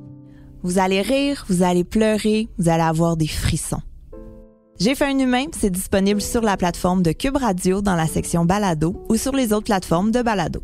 Vous 0.63 0.79
allez 0.79 1.03
rire, 1.03 1.45
vous 1.51 1.63
allez 1.63 1.85
pleurer, 1.85 2.49
vous 2.57 2.71
allez 2.71 2.83
avoir 2.83 3.19
des 3.19 3.29
frissons. 3.29 3.83
J'ai 4.79 4.95
fait 4.95 5.07
un 5.07 5.19
humain, 5.19 5.47
c'est 5.53 5.71
disponible 5.71 6.21
sur 6.21 6.43
la 6.43 6.59
plateforme 6.59 7.03
de 7.03 7.13
Cube 7.13 7.39
Radio 7.39 7.81
dans 7.81 7.95
la 7.95 8.07
section 8.07 8.45
Balado 8.45 9.03
ou 9.09 9.17
sur 9.17 9.33
les 9.33 9.55
autres 9.55 9.65
plateformes 9.65 10.11
de 10.11 10.21
Balado. 10.21 10.63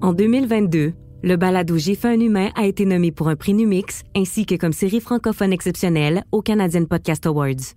En 0.00 0.14
2022, 0.14 0.94
le 1.22 1.36
balado 1.36 1.76
J'ai 1.76 1.96
fait 1.96 2.08
un 2.08 2.20
humain 2.20 2.48
a 2.54 2.64
été 2.64 2.86
nommé 2.86 3.12
pour 3.12 3.28
un 3.28 3.36
prix 3.36 3.52
Numix 3.52 4.04
ainsi 4.16 4.46
que 4.46 4.54
comme 4.54 4.72
série 4.72 5.00
francophone 5.00 5.52
exceptionnelle 5.52 6.24
au 6.32 6.40
Canadian 6.40 6.86
Podcast 6.86 7.26
Awards. 7.26 7.74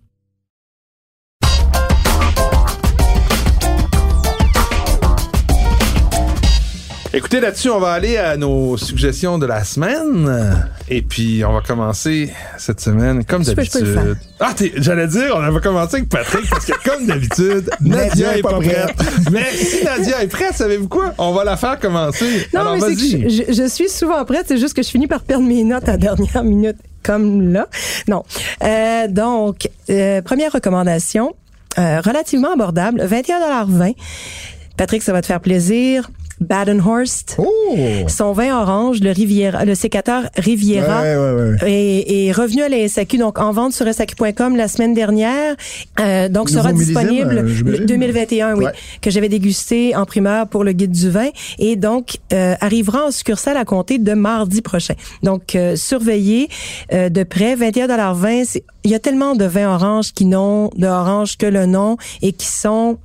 Écoutez, 7.11 7.39
là-dessus, 7.39 7.69
on 7.71 7.79
va 7.79 7.93
aller 7.93 8.17
à 8.17 8.37
nos 8.37 8.77
suggestions 8.77 9.39
de 9.39 9.47
la 9.47 9.63
semaine. 9.63 10.55
Et 10.89 11.01
puis, 11.01 11.43
on 11.43 11.53
va 11.53 11.61
commencer 11.61 12.31
cette 12.59 12.79
semaine, 12.81 13.25
comme 13.25 13.41
d'habitude. 13.43 14.15
Ah, 14.39 14.53
t'es- 14.55 14.73
j'allais 14.75 15.07
dire, 15.07 15.33
on 15.35 15.51
va 15.51 15.59
commencer 15.59 15.97
avec 15.97 16.09
Patrick, 16.09 16.47
parce 16.47 16.65
que 16.65 16.73
comme 16.87 17.07
d'habitude, 17.07 17.67
Nadia 17.81 18.37
est 18.37 18.43
pas 18.43 18.59
prête. 18.59 18.93
Mais 19.31 19.43
si 19.51 19.83
Nadia 19.83 20.21
est 20.21 20.27
prête, 20.27 20.53
savez-vous 20.53 20.87
quoi? 20.87 21.15
On 21.17 21.33
va 21.33 21.43
la 21.43 21.57
faire 21.57 21.79
commencer. 21.79 22.47
Non, 22.53 22.61
Alors, 22.61 22.73
mais 22.75 22.81
c'est 22.81 22.95
que 22.95 23.29
je- 23.29 23.53
je 23.53 23.67
suis 23.67 23.89
souvent 23.89 24.23
prête, 24.23 24.45
c'est 24.47 24.57
juste 24.59 24.75
que 24.75 24.83
je 24.83 24.89
finis 24.89 25.07
par 25.07 25.21
perdre 25.21 25.45
mes 25.47 25.63
notes 25.63 25.89
à 25.89 25.93
la 25.93 25.97
dernière 25.97 26.43
minute, 26.43 26.77
comme 27.01 27.51
là. 27.51 27.67
Non. 28.07 28.23
Euh, 28.63 29.07
donc, 29.07 29.67
euh, 29.89 30.21
première 30.21 30.51
recommandation, 30.51 31.33
euh, 31.79 32.01
relativement 32.01 32.53
abordable, 32.53 33.01
21,20 33.03 33.95
Patrick, 34.77 35.01
ça 35.01 35.11
va 35.11 35.21
te 35.21 35.25
faire 35.25 35.41
plaisir. 35.41 36.09
Badenhorst. 36.39 37.35
Oh! 37.37 37.75
Son 38.07 38.31
vin 38.31 38.59
orange, 38.61 38.99
le 39.01 39.11
Riviera, 39.11 39.65
le 39.65 39.75
sécateur 39.75 40.23
Riviera. 40.35 41.01
Ouais, 41.01 41.15
ouais, 41.15 41.57
ouais. 41.61 41.71
Est, 41.71 42.27
est 42.27 42.31
revenu 42.31 42.63
à 42.63 42.69
la 42.69 42.87
SAQ, 42.87 43.17
donc 43.17 43.39
en 43.39 43.51
vente 43.51 43.73
sur 43.73 43.91
SAQ.com 43.91 44.55
la 44.55 44.67
semaine 44.67 44.93
dernière. 44.93 45.55
Euh, 45.99 46.29
donc 46.29 46.49
Nouveau 46.49 46.61
sera 46.61 46.73
disponible 46.73 47.37
euh, 47.39 47.47
j'imagine. 47.47 47.81
le 47.81 47.85
2021, 47.85 48.55
oui, 48.55 48.65
que 49.01 49.09
j'avais 49.09 49.29
dégusté 49.29 49.95
en 49.95 50.05
primeur 50.05 50.47
pour 50.47 50.63
le 50.63 50.71
guide 50.71 50.91
du 50.91 51.09
vin 51.09 51.29
et 51.57 51.75
donc 51.75 52.17
euh, 52.33 52.55
arrivera 52.61 53.05
en 53.07 53.11
succursale 53.11 53.57
à 53.57 53.65
compter 53.65 53.97
de 53.97 54.13
mardi 54.13 54.61
prochain. 54.61 54.95
Donc 55.23 55.55
euh, 55.55 55.75
surveillez 55.75 56.49
euh, 56.93 57.09
de 57.09 57.23
près 57.23 57.55
21,20 57.55 58.45
c'est 58.45 58.63
il 58.83 58.91
y 58.91 58.95
a 58.95 58.99
tellement 58.99 59.35
de 59.35 59.45
vins 59.45 59.73
orange 59.73 60.13
qui 60.13 60.25
n'ont 60.25 60.69
de 60.75 60.87
orange 60.87 61.37
que 61.37 61.45
le 61.45 61.65
nom 61.65 61.97
et 62.21 62.31
qui 62.31 62.47
sont 62.47 62.97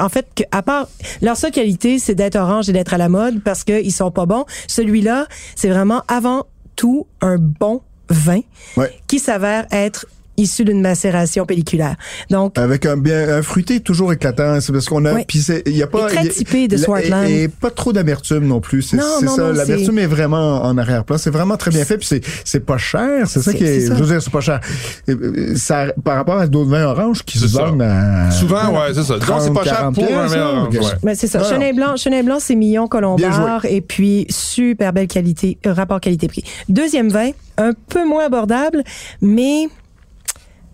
en 0.00 0.08
fait, 0.08 0.26
que, 0.34 0.42
à 0.50 0.62
part 0.62 0.88
leur 1.22 1.36
seule 1.36 1.50
qualité, 1.52 1.98
c'est 1.98 2.14
d'être 2.14 2.36
orange 2.36 2.68
et 2.68 2.72
d'être 2.72 2.94
à 2.94 2.98
la 2.98 3.08
mode 3.08 3.42
parce 3.42 3.64
qu'ils 3.64 3.92
sont 3.92 4.10
pas 4.10 4.26
bons. 4.26 4.44
Celui-là, 4.66 5.26
c'est 5.56 5.68
vraiment 5.68 6.02
avant 6.08 6.46
tout 6.76 7.06
un 7.20 7.36
bon 7.38 7.82
vin 8.08 8.40
Ouais. 8.76 8.92
qui 9.06 9.18
s'avère 9.18 9.66
être 9.70 10.06
issu 10.40 10.64
d'une 10.64 10.80
macération 10.80 11.46
pelliculaire. 11.46 11.96
Donc, 12.30 12.58
Avec 12.58 12.86
un 12.86 12.96
bien 12.96 13.28
un 13.36 13.42
fruité 13.42 13.80
toujours 13.80 14.12
éclatant, 14.12 14.60
c'est 14.60 14.72
parce 14.72 14.86
qu'on 14.86 15.04
a 15.04 15.12
Oui. 15.14 15.24
puis 15.26 15.38
c'est 15.40 15.62
il 15.66 15.76
y 15.76 15.82
a 15.82 15.86
pas 15.86 16.06
Et 16.06 16.12
très 16.12 16.20
il 16.22 16.26
y 16.26 16.28
a- 16.28 16.32
typé 16.32 16.68
de 16.68 16.76
la- 16.76 16.82
Swartland. 16.82 17.28
et, 17.28 17.42
et 17.44 17.48
pas 17.48 17.70
trop 17.70 17.92
d'amertume 17.92 18.46
non 18.46 18.60
plus, 18.60 18.82
c'est 18.82 18.96
Non, 18.96 19.04
c'est 19.20 19.26
non, 19.26 19.36
ça, 19.36 19.42
non, 19.42 19.52
l'amertume 19.52 19.98
est 19.98 20.06
vraiment 20.06 20.62
en 20.64 20.76
arrière-plan, 20.78 21.18
c'est 21.18 21.30
vraiment 21.30 21.56
très 21.56 21.70
bien 21.70 21.84
fait 21.84 21.98
puis 21.98 22.06
c'est 22.06 22.24
c'est 22.44 22.60
pas 22.64 22.78
cher, 22.78 23.26
c'est 23.26 23.40
ça 23.42 23.52
qui 23.52 23.64
est 23.64 23.80
c'est 23.80 23.86
ça. 23.88 23.94
je 23.96 24.02
veux 24.02 24.08
dire 24.10 24.22
c'est 24.22 24.32
pas 24.32 24.40
cher. 24.40 24.60
Euh, 25.08 25.54
Ça 25.56 25.86
par 26.04 26.16
rapport 26.16 26.38
à 26.38 26.46
d'autres 26.46 26.70
vins 26.70 26.84
oranges 26.86 27.22
qui 27.24 27.38
se 27.38 27.46
vendent 27.46 27.82
à 27.82 28.30
Souvent, 28.30 28.70
ouais, 28.72 28.94
c'est 28.94 29.02
ça. 29.02 29.18
Disons, 29.18 29.40
c'est 29.40 29.52
pas 29.52 29.64
cher 29.64 29.76
30, 29.78 29.94
pour 29.94 30.06
40 30.06 30.24
un 30.24 30.26
vin 30.26 30.46
orange, 30.46 30.76
ouais. 30.76 30.80
Ben, 31.02 31.14
c'est 31.14 31.26
ça. 31.26 31.42
Chenin 31.44 31.72
blanc, 31.72 31.96
Chenin 31.96 32.22
blanc, 32.22 32.38
c'est 32.40 32.54
Millon 32.54 32.82
Bien 32.82 32.88
Colombard 32.88 33.64
et 33.64 33.80
puis 33.80 34.26
super 34.28 34.92
belle 34.92 35.06
qualité, 35.08 35.58
euh, 35.66 35.72
rapport 35.72 36.00
qualité-prix. 36.00 36.44
Deuxième 36.68 37.08
vin, 37.08 37.30
un 37.58 37.72
peu 37.88 38.06
moins 38.06 38.24
abordable, 38.26 38.82
mais 39.20 39.68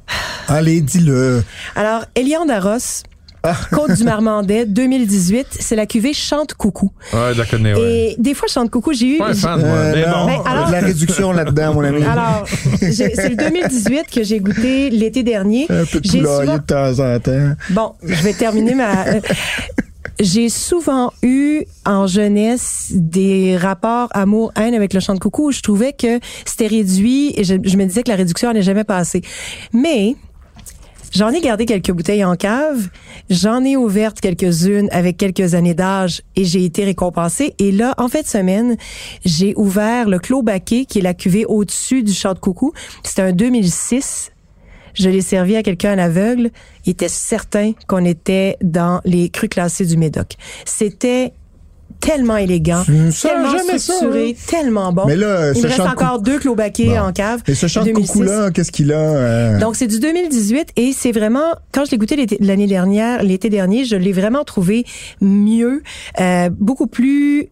Allez, 0.48 0.80
dis-le. 0.80 1.42
alors 1.74 2.04
Eliane 2.14 2.46
Darros, 2.46 3.02
Ah. 3.48 3.54
Côte 3.70 3.92
du 3.92 4.02
Marmandais 4.02 4.66
2018, 4.66 5.46
c'est 5.60 5.76
la 5.76 5.86
cuvée 5.86 6.12
Chante 6.12 6.54
Coucou. 6.54 6.90
Ouais, 7.12 7.32
je 7.32 7.38
la 7.38 7.44
connais, 7.46 7.74
ouais. 7.74 7.80
Et 7.80 8.16
des 8.18 8.34
fois 8.34 8.48
Chante 8.48 8.70
Coucou, 8.70 8.92
j'ai 8.92 9.14
eu 9.14 9.18
Pas 9.18 9.28
un 9.28 9.34
fan, 9.34 9.60
moi. 9.60 9.68
Euh, 9.68 9.92
Mais 9.94 10.06
non, 10.06 10.18
bon. 10.20 10.26
Ben, 10.26 10.50
alors- 10.50 10.66
de 10.66 10.72
la 10.72 10.80
réduction 10.80 11.30
là-dedans, 11.32 11.74
mon 11.74 11.84
ami. 11.84 12.02
alors 12.04 12.44
c'est 12.80 13.28
le 13.28 13.36
2018 13.36 14.06
que 14.12 14.24
j'ai 14.24 14.40
goûté 14.40 14.90
l'été 14.90 15.22
dernier. 15.22 15.66
un 15.70 15.84
peu 15.84 16.00
de 16.00 16.08
J'ai 16.10 16.18
poulailler 16.22 16.40
souvent- 16.40 16.56
de 16.58 16.62
temps 16.62 16.98
en 17.14 17.20
temps. 17.20 17.52
Bon, 17.70 17.92
je 18.02 18.22
vais 18.22 18.32
terminer 18.32 18.74
ma. 18.74 19.04
J'ai 20.18 20.48
souvent 20.48 21.12
eu 21.22 21.64
en 21.84 22.06
jeunesse 22.06 22.90
des 22.94 23.56
rapports 23.56 24.08
amour-haine 24.12 24.72
avec 24.72 24.94
le 24.94 25.00
chant 25.00 25.12
de 25.12 25.18
coucou 25.18 25.48
où 25.48 25.52
je 25.52 25.60
trouvais 25.60 25.92
que 25.92 26.20
c'était 26.46 26.68
réduit 26.68 27.34
et 27.36 27.44
je, 27.44 27.54
me 27.54 27.84
disais 27.84 28.02
que 28.02 28.08
la 28.08 28.16
réduction 28.16 28.48
n'allait 28.48 28.62
jamais 28.62 28.84
passer. 28.84 29.20
Mais 29.74 30.16
j'en 31.12 31.28
ai 31.28 31.42
gardé 31.42 31.66
quelques 31.66 31.90
bouteilles 31.90 32.24
en 32.24 32.34
cave, 32.34 32.88
j'en 33.28 33.62
ai 33.62 33.76
ouvertes 33.76 34.20
quelques-unes 34.20 34.88
avec 34.90 35.18
quelques 35.18 35.54
années 35.54 35.74
d'âge 35.74 36.22
et 36.34 36.46
j'ai 36.46 36.64
été 36.64 36.84
récompensée. 36.84 37.54
Et 37.58 37.70
là, 37.70 37.94
en 37.98 38.08
fin 38.08 38.22
de 38.22 38.26
semaine, 38.26 38.76
j'ai 39.26 39.52
ouvert 39.56 40.08
le 40.08 40.18
Clos 40.18 40.42
Baquet, 40.42 40.86
qui 40.86 41.00
est 41.00 41.02
la 41.02 41.14
cuvée 41.14 41.44
au-dessus 41.44 42.02
du 42.02 42.14
chant 42.14 42.32
de 42.32 42.38
coucou. 42.38 42.72
C'était 43.02 43.22
un 43.22 43.32
2006. 43.32 44.32
Je 44.96 45.08
l'ai 45.10 45.20
servi 45.20 45.56
à 45.56 45.62
quelqu'un 45.62 45.92
à 45.92 45.96
l'aveugle. 45.96 46.50
Il 46.84 46.90
était 46.90 47.08
certain 47.08 47.72
qu'on 47.86 48.04
était 48.04 48.56
dans 48.62 49.00
les 49.04 49.28
crus 49.28 49.48
classés 49.50 49.86
du 49.86 49.96
Médoc. 49.96 50.32
C'était 50.64 51.32
tellement 52.00 52.36
élégant, 52.36 52.82
tellement 52.84 53.50
jamais 53.52 53.78
ça, 53.78 53.94
structuré, 53.94 54.30
hein? 54.36 54.42
tellement 54.48 54.92
bon. 54.92 55.04
Mais 55.06 55.16
là, 55.16 55.52
Il 55.54 55.62
me 55.62 55.68
reste 55.68 55.80
encore 55.80 56.20
deux 56.20 56.38
clos 56.38 56.54
baquets 56.54 56.86
Bon. 56.88 56.98
en 56.98 57.12
cave. 57.12 57.42
Et 57.46 57.54
ce 57.54 57.66
chant 57.68 57.80
de 57.80 57.86
2006. 57.86 58.06
coucou-là, 58.08 58.50
qu'est-ce 58.50 58.70
qu'il 58.72 58.92
a? 58.92 58.96
euh, 58.98 59.58
Donc 59.60 59.76
c'est 59.76 59.86
du 59.86 59.98
2018 59.98 60.70
et 60.76 60.92
c'est 60.92 61.12
vraiment 61.12 61.54
quand 61.72 61.84
je 61.86 61.92
l'ai 61.92 61.96
goûté 61.98 62.26
l'année 62.40 62.66
dernière, 62.66 63.22
l'été 63.22 63.48
dernier, 63.48 63.84
je 63.84 63.96
l'ai 63.96 64.12
vraiment 64.12 64.44
trouvé 64.44 64.84
mieux, 65.22 65.82
euh, 66.20 66.50
beaucoup 66.52 66.86
plus 66.86 67.48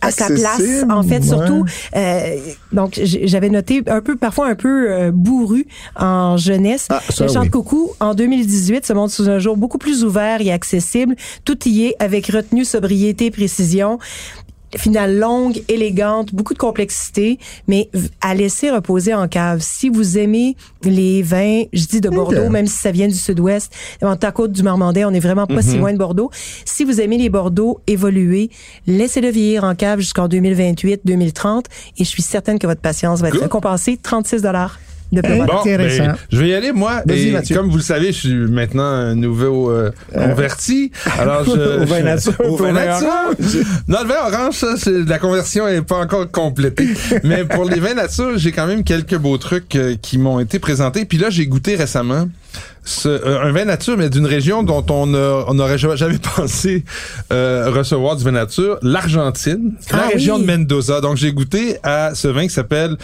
à 0.00 0.10
sa 0.10 0.26
place 0.28 0.84
en 0.90 1.02
fait 1.02 1.18
ouais. 1.18 1.22
surtout 1.22 1.64
euh, 1.94 2.36
donc 2.72 2.98
j'avais 3.02 3.48
noté 3.48 3.82
un 3.86 4.00
peu 4.00 4.16
parfois 4.16 4.48
un 4.48 4.54
peu 4.54 4.90
euh, 4.90 5.10
bourru 5.12 5.66
en 5.96 6.36
jeunesse 6.36 6.86
Ah, 6.90 7.00
ça, 7.08 7.26
le 7.26 7.32
chant 7.32 7.40
oui. 7.40 7.46
de 7.46 7.52
coucou 7.52 7.90
en 8.00 8.14
2018 8.14 8.86
se 8.86 8.92
montre 8.92 9.12
sous 9.12 9.28
un 9.28 9.38
jour 9.38 9.56
beaucoup 9.56 9.78
plus 9.78 10.04
ouvert 10.04 10.40
et 10.40 10.52
accessible 10.52 11.16
tout 11.44 11.58
y 11.68 11.86
est 11.86 11.96
avec 11.98 12.26
retenue 12.28 12.64
sobriété 12.64 13.30
précision 13.30 13.98
finale 14.76 15.18
longue, 15.18 15.62
élégante, 15.68 16.34
beaucoup 16.34 16.52
de 16.54 16.58
complexité, 16.58 17.38
mais 17.68 17.88
à 18.20 18.34
laisser 18.34 18.70
reposer 18.70 19.14
en 19.14 19.28
cave. 19.28 19.60
Si 19.62 19.88
vous 19.88 20.18
aimez 20.18 20.56
les 20.82 21.22
vins, 21.22 21.62
je 21.72 21.86
dis 21.86 22.00
de 22.00 22.08
Bordeaux, 22.10 22.44
Ok. 22.46 22.50
même 22.50 22.66
si 22.66 22.76
ça 22.76 22.90
vient 22.90 23.08
du 23.08 23.14
sud-ouest, 23.14 23.72
en 24.02 24.16
ta 24.16 24.32
côte 24.32 24.52
du 24.52 24.62
Marmandais, 24.62 25.04
on 25.04 25.10
est 25.12 25.20
vraiment 25.20 25.46
pas 25.46 25.62
si 25.62 25.78
loin 25.78 25.92
de 25.92 25.98
Bordeaux. 25.98 26.30
Si 26.64 26.84
vous 26.84 27.00
aimez 27.00 27.18
les 27.18 27.28
Bordeaux 27.30 27.80
évoluer, 27.86 28.50
laissez-le 28.86 29.28
vieillir 29.28 29.64
en 29.64 29.74
cave 29.74 30.00
jusqu'en 30.00 30.28
2028-2030 30.28 31.64
et 31.98 32.04
je 32.04 32.08
suis 32.08 32.22
certaine 32.22 32.58
que 32.58 32.66
votre 32.66 32.80
patience 32.80 33.20
va 33.20 33.28
être 33.28 33.34
Good. 33.34 33.42
récompensée. 33.44 33.96
36 34.02 34.42
dollars 34.42 34.78
de 35.12 35.20
plus 35.20 35.36
Bon. 35.36 35.60
Intéressant. 35.60 36.04
ben, 36.06 36.16
je 36.32 36.38
vais 36.38 36.48
y 36.48 36.54
aller, 36.54 36.72
moi. 36.72 37.02
Vas-y, 37.06 37.28
Et 37.28 37.32
Mathieu. 37.32 37.56
comme 37.56 37.68
vous 37.70 37.76
le 37.76 37.82
savez, 37.82 38.08
je 38.08 38.18
suis 38.18 38.34
maintenant 38.34 38.82
un 38.84 39.14
nouveau 39.14 39.70
euh, 39.70 39.90
converti. 40.12 40.90
Alors, 41.18 41.44
je, 41.44 41.50
Au 41.82 41.84
vin 41.86 42.02
nature, 42.02 42.32
Au 42.40 42.56
vin 42.56 42.70
au 42.70 42.72
vin 42.72 42.72
nature. 42.72 43.08
Non, 43.88 43.98
le 44.02 44.08
vin 44.08 44.14
orange, 44.26 44.54
ça, 44.54 44.74
la 45.06 45.18
conversion 45.18 45.68
est 45.68 45.82
pas 45.82 45.96
encore 45.98 46.30
complétée. 46.30 46.88
Mais 47.24 47.44
pour 47.44 47.64
les 47.64 47.78
vins 47.80 47.94
nature, 47.94 48.32
j'ai 48.36 48.52
quand 48.52 48.66
même 48.66 48.82
quelques 48.84 49.16
beaux 49.16 49.38
trucs 49.38 49.76
euh, 49.76 49.94
qui 50.00 50.18
m'ont 50.18 50.40
été 50.40 50.58
présentés. 50.58 51.04
Puis 51.04 51.18
là, 51.18 51.30
j'ai 51.30 51.46
goûté 51.46 51.76
récemment 51.76 52.28
ce, 52.84 53.08
euh, 53.08 53.42
un 53.42 53.52
vin 53.52 53.64
nature, 53.64 53.96
mais 53.98 54.08
d'une 54.08 54.26
région 54.26 54.62
dont 54.62 54.84
on 54.90 55.06
n'aurait 55.54 55.78
jamais, 55.78 56.18
pensé 56.36 56.84
euh, 57.32 57.70
recevoir 57.70 58.16
du 58.16 58.24
vin 58.24 58.30
nature, 58.32 58.78
l'Argentine, 58.82 59.74
la 59.92 59.98
Ah 60.04 60.08
région 60.12 60.36
oui. 60.36 60.42
de 60.42 60.46
Mendoza. 60.46 61.00
Donc, 61.00 61.16
j'ai 61.16 61.32
goûté 61.32 61.76
à 61.82 62.14
ce 62.14 62.28
vin 62.28 62.42
qui 62.44 62.50
s'appelle 62.54 62.96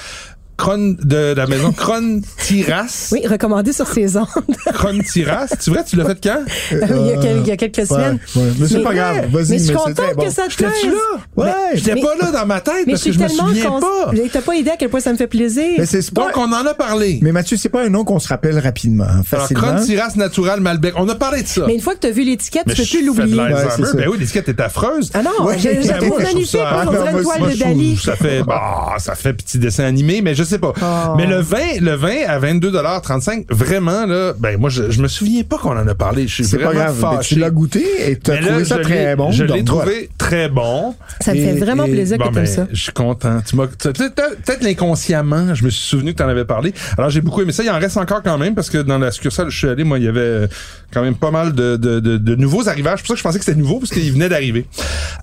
Cron 0.57 0.97
de 1.03 1.35
la 1.37 1.47
maison 1.47 1.73
Cron 1.73 2.21
Tiras. 2.39 3.09
Oui, 3.13 3.27
recommandé 3.27 3.73
sur 3.73 3.87
ses 3.89 4.17
ondes 4.17 4.27
Cron 4.75 4.99
Tiras. 5.11 5.49
Tu 5.63 5.71
vrai, 5.71 5.83
tu 5.85 5.97
l'as 5.97 6.05
fait 6.05 6.19
quand? 6.23 6.41
il, 6.71 6.79
y 6.79 6.83
a, 7.13 7.17
quel- 7.21 7.39
il 7.39 7.47
y 7.49 7.51
a 7.51 7.57
quelques 7.57 7.87
semaines. 7.87 8.19
ouais. 8.37 8.43
Mais 8.59 8.69
c'est 8.69 8.83
pas 8.83 8.95
grave. 8.95 9.27
Vas-y, 9.31 9.49
Mais 9.51 9.59
je 9.59 9.65
suis 9.65 9.75
contente 9.75 9.97
bon. 10.17 10.25
que 10.25 10.31
ça 10.31 10.43
te 10.49 10.55
plaise. 10.57 10.71
là? 10.85 11.21
Ouais. 11.37 11.51
J'étais 11.75 12.01
pas 12.01 12.15
là 12.21 12.31
dans 12.31 12.47
ma 12.47 12.61
tête 12.61 12.75
Mais 12.87 12.93
je 12.97 13.03
parce 13.03 13.03
que 13.05 13.13
je 13.13 13.19
me 13.21 13.29
souviens 13.29 13.65
cons- 13.71 13.81
pas. 13.81 14.13
T'as 14.33 14.41
pas 14.43 14.55
idée 14.57 14.71
à 14.71 14.77
quel 14.77 14.89
point 14.91 15.01
ça 15.01 15.13
me 15.13 15.17
fait 15.17 15.27
plaisir. 15.27 15.65
Mais 15.79 15.87
c'est 15.87 16.11
pas. 16.13 16.27
Donc, 16.27 16.37
on 16.37 16.53
en 16.53 16.67
a 16.67 16.75
parlé. 16.75 17.19
Mais 17.23 17.33
Mathieu, 17.33 17.57
c'est 17.57 17.69
pas 17.69 17.85
un 17.85 17.89
nom 17.89 18.05
qu'on 18.05 18.19
se 18.21 18.29
rappelle 18.29 18.59
rapidement, 18.59 19.05
Alors, 19.05 19.25
facilement. 19.25 19.63
Cron 19.75 19.85
Tiras 19.85 20.13
Natural 20.17 20.61
Malbec. 20.61 20.95
On 20.97 21.09
a 21.09 21.15
parlé 21.15 21.43
de 21.43 21.49
ça. 21.49 21.65
Mais 21.67 21.75
une 21.75 21.81
fois 21.81 21.95
que 21.95 22.01
tu 22.01 22.07
as 22.07 22.11
vu 22.11 22.23
l'étiquette, 22.25 22.65
tu 22.69 22.77
peux 22.77 22.83
plus 22.89 23.05
l'oublier. 23.07 23.37
Ben 23.37 24.09
oui, 24.11 24.17
l'étiquette 24.19 24.49
est 24.49 24.61
affreuse. 24.61 25.11
Ah 25.15 25.23
non, 25.23 25.31
trouve 25.33 26.23
magnifique. 26.23 26.61
On 26.87 26.91
dirait 26.91 27.13
une 27.13 27.23
toile 27.23 27.53
de 27.53 27.59
Dali. 27.59 27.97
Ça 28.03 28.17
fait, 28.17 28.43
bah, 28.43 28.95
ça 28.99 29.15
fait 29.15 29.33
petit 29.33 29.59
dessin 29.59 29.85
animé, 29.85 30.21
mais 30.23 30.35
je 30.43 30.49
sais 30.49 30.59
pas. 30.59 30.73
Oh. 30.81 31.15
Mais 31.17 31.27
le 31.27 31.37
vin, 31.41 31.79
le 31.81 31.93
vin 31.95 32.17
à 32.27 32.39
22,35 32.41 33.45
vraiment, 33.51 34.07
là, 34.07 34.33
ben, 34.39 34.59
moi, 34.59 34.71
je, 34.71 34.91
je 34.91 35.01
me 35.03 35.09
souviens 35.09 35.43
pas 35.45 35.59
qu'on 35.59 35.77
en 35.79 35.87
a 35.87 35.95
parlé. 35.95 36.27
Je 36.27 36.35
suis 36.35 36.45
C'est 36.45 36.59
pas 36.59 36.73
grave. 36.73 37.05
mais 37.13 37.19
tu 37.21 37.39
l'as 37.39 37.51
goûté 37.51 37.85
et 38.11 38.19
tu 38.19 38.31
as 38.31 38.35
Mais 38.35 38.41
là, 38.41 38.47
trouvé 38.49 38.65
ça 38.65 38.79
très 38.79 39.17
bon. 39.17 39.31
Je 39.31 39.45
l'ai 39.45 39.65
trouvé 39.65 39.85
voilà. 39.85 40.07
très 40.19 40.49
bon. 40.49 40.95
Ça 41.21 41.33
me 41.35 41.39
Et- 41.39 41.45
fait 41.45 41.55
vraiment 41.65 41.85
et- 41.85 41.91
plaisir 41.93 42.19
Bon, 42.19 42.29
que 42.29 42.35
ben, 42.35 42.47
ça. 42.47 42.67
Je 42.73 42.83
suis 42.83 42.93
content. 42.93 43.41
Tu 43.47 43.57
m'as, 43.57 43.67
peut-être 43.67 44.11
peut-être 44.45 44.63
l'inconsciemment, 44.63 45.55
je 45.55 45.65
me 45.65 45.71
suis 45.71 45.87
souvenu 45.87 46.13
que 46.13 46.19
tu 46.19 46.23
en 46.23 46.29
avais 46.29 46.45
parlé. 46.45 46.73
Alors, 46.99 47.11
j'ai 47.11 47.21
beaucoup 47.21 47.41
aimé 47.43 47.53
ça. 47.53 47.63
Il 47.63 47.71
en 47.71 47.79
reste 47.79 47.97
encore 47.97 48.23
quand 48.23 48.39
même 48.39 48.55
parce 48.55 48.71
que 48.71 48.79
dans 48.79 48.99
la 48.99 49.11
succursale 49.11 49.47
où 49.47 49.51
je 49.51 49.59
suis 49.59 49.69
allé, 49.69 49.85
moi, 49.85 49.99
il 49.99 50.05
y 50.05 50.09
avait 50.09 50.21
euh, 50.21 50.47
quand 50.93 51.03
même 51.03 51.15
pas 51.15 51.31
mal 51.31 51.53
de, 51.53 51.77
de, 51.77 52.01
de, 52.01 52.17
de 52.19 52.35
nouveaux 52.35 52.69
arrivages. 52.69 52.99
C'est 52.99 53.03
pour 53.03 53.09
ça 53.09 53.15
que 53.15 53.19
je 53.19 53.23
pensais 53.25 53.39
que 53.39 53.45
c'était 53.45 53.59
nouveau 53.59 53.79
parce 53.79 53.91
qu'il 53.91 54.11
venait 54.13 54.29
d'arriver. 54.29 54.67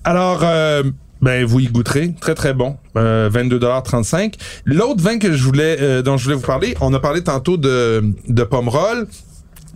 Alors, 0.04 0.40
euh, 0.42 0.82
ben 1.22 1.44
vous 1.44 1.60
y 1.60 1.66
goûterez, 1.66 2.14
très 2.20 2.34
très 2.34 2.54
bon, 2.54 2.76
euh, 2.96 3.28
22,35 3.30 4.34
L'autre 4.64 5.02
vin 5.02 5.18
que 5.18 5.32
je 5.32 5.42
voulais, 5.42 5.76
euh, 5.80 6.02
dont 6.02 6.16
je 6.16 6.24
voulais 6.24 6.36
vous 6.36 6.46
parler, 6.46 6.74
on 6.80 6.92
a 6.94 7.00
parlé 7.00 7.22
tantôt 7.22 7.56
de 7.56 8.02
de 8.28 8.42
Pomerol. 8.42 9.06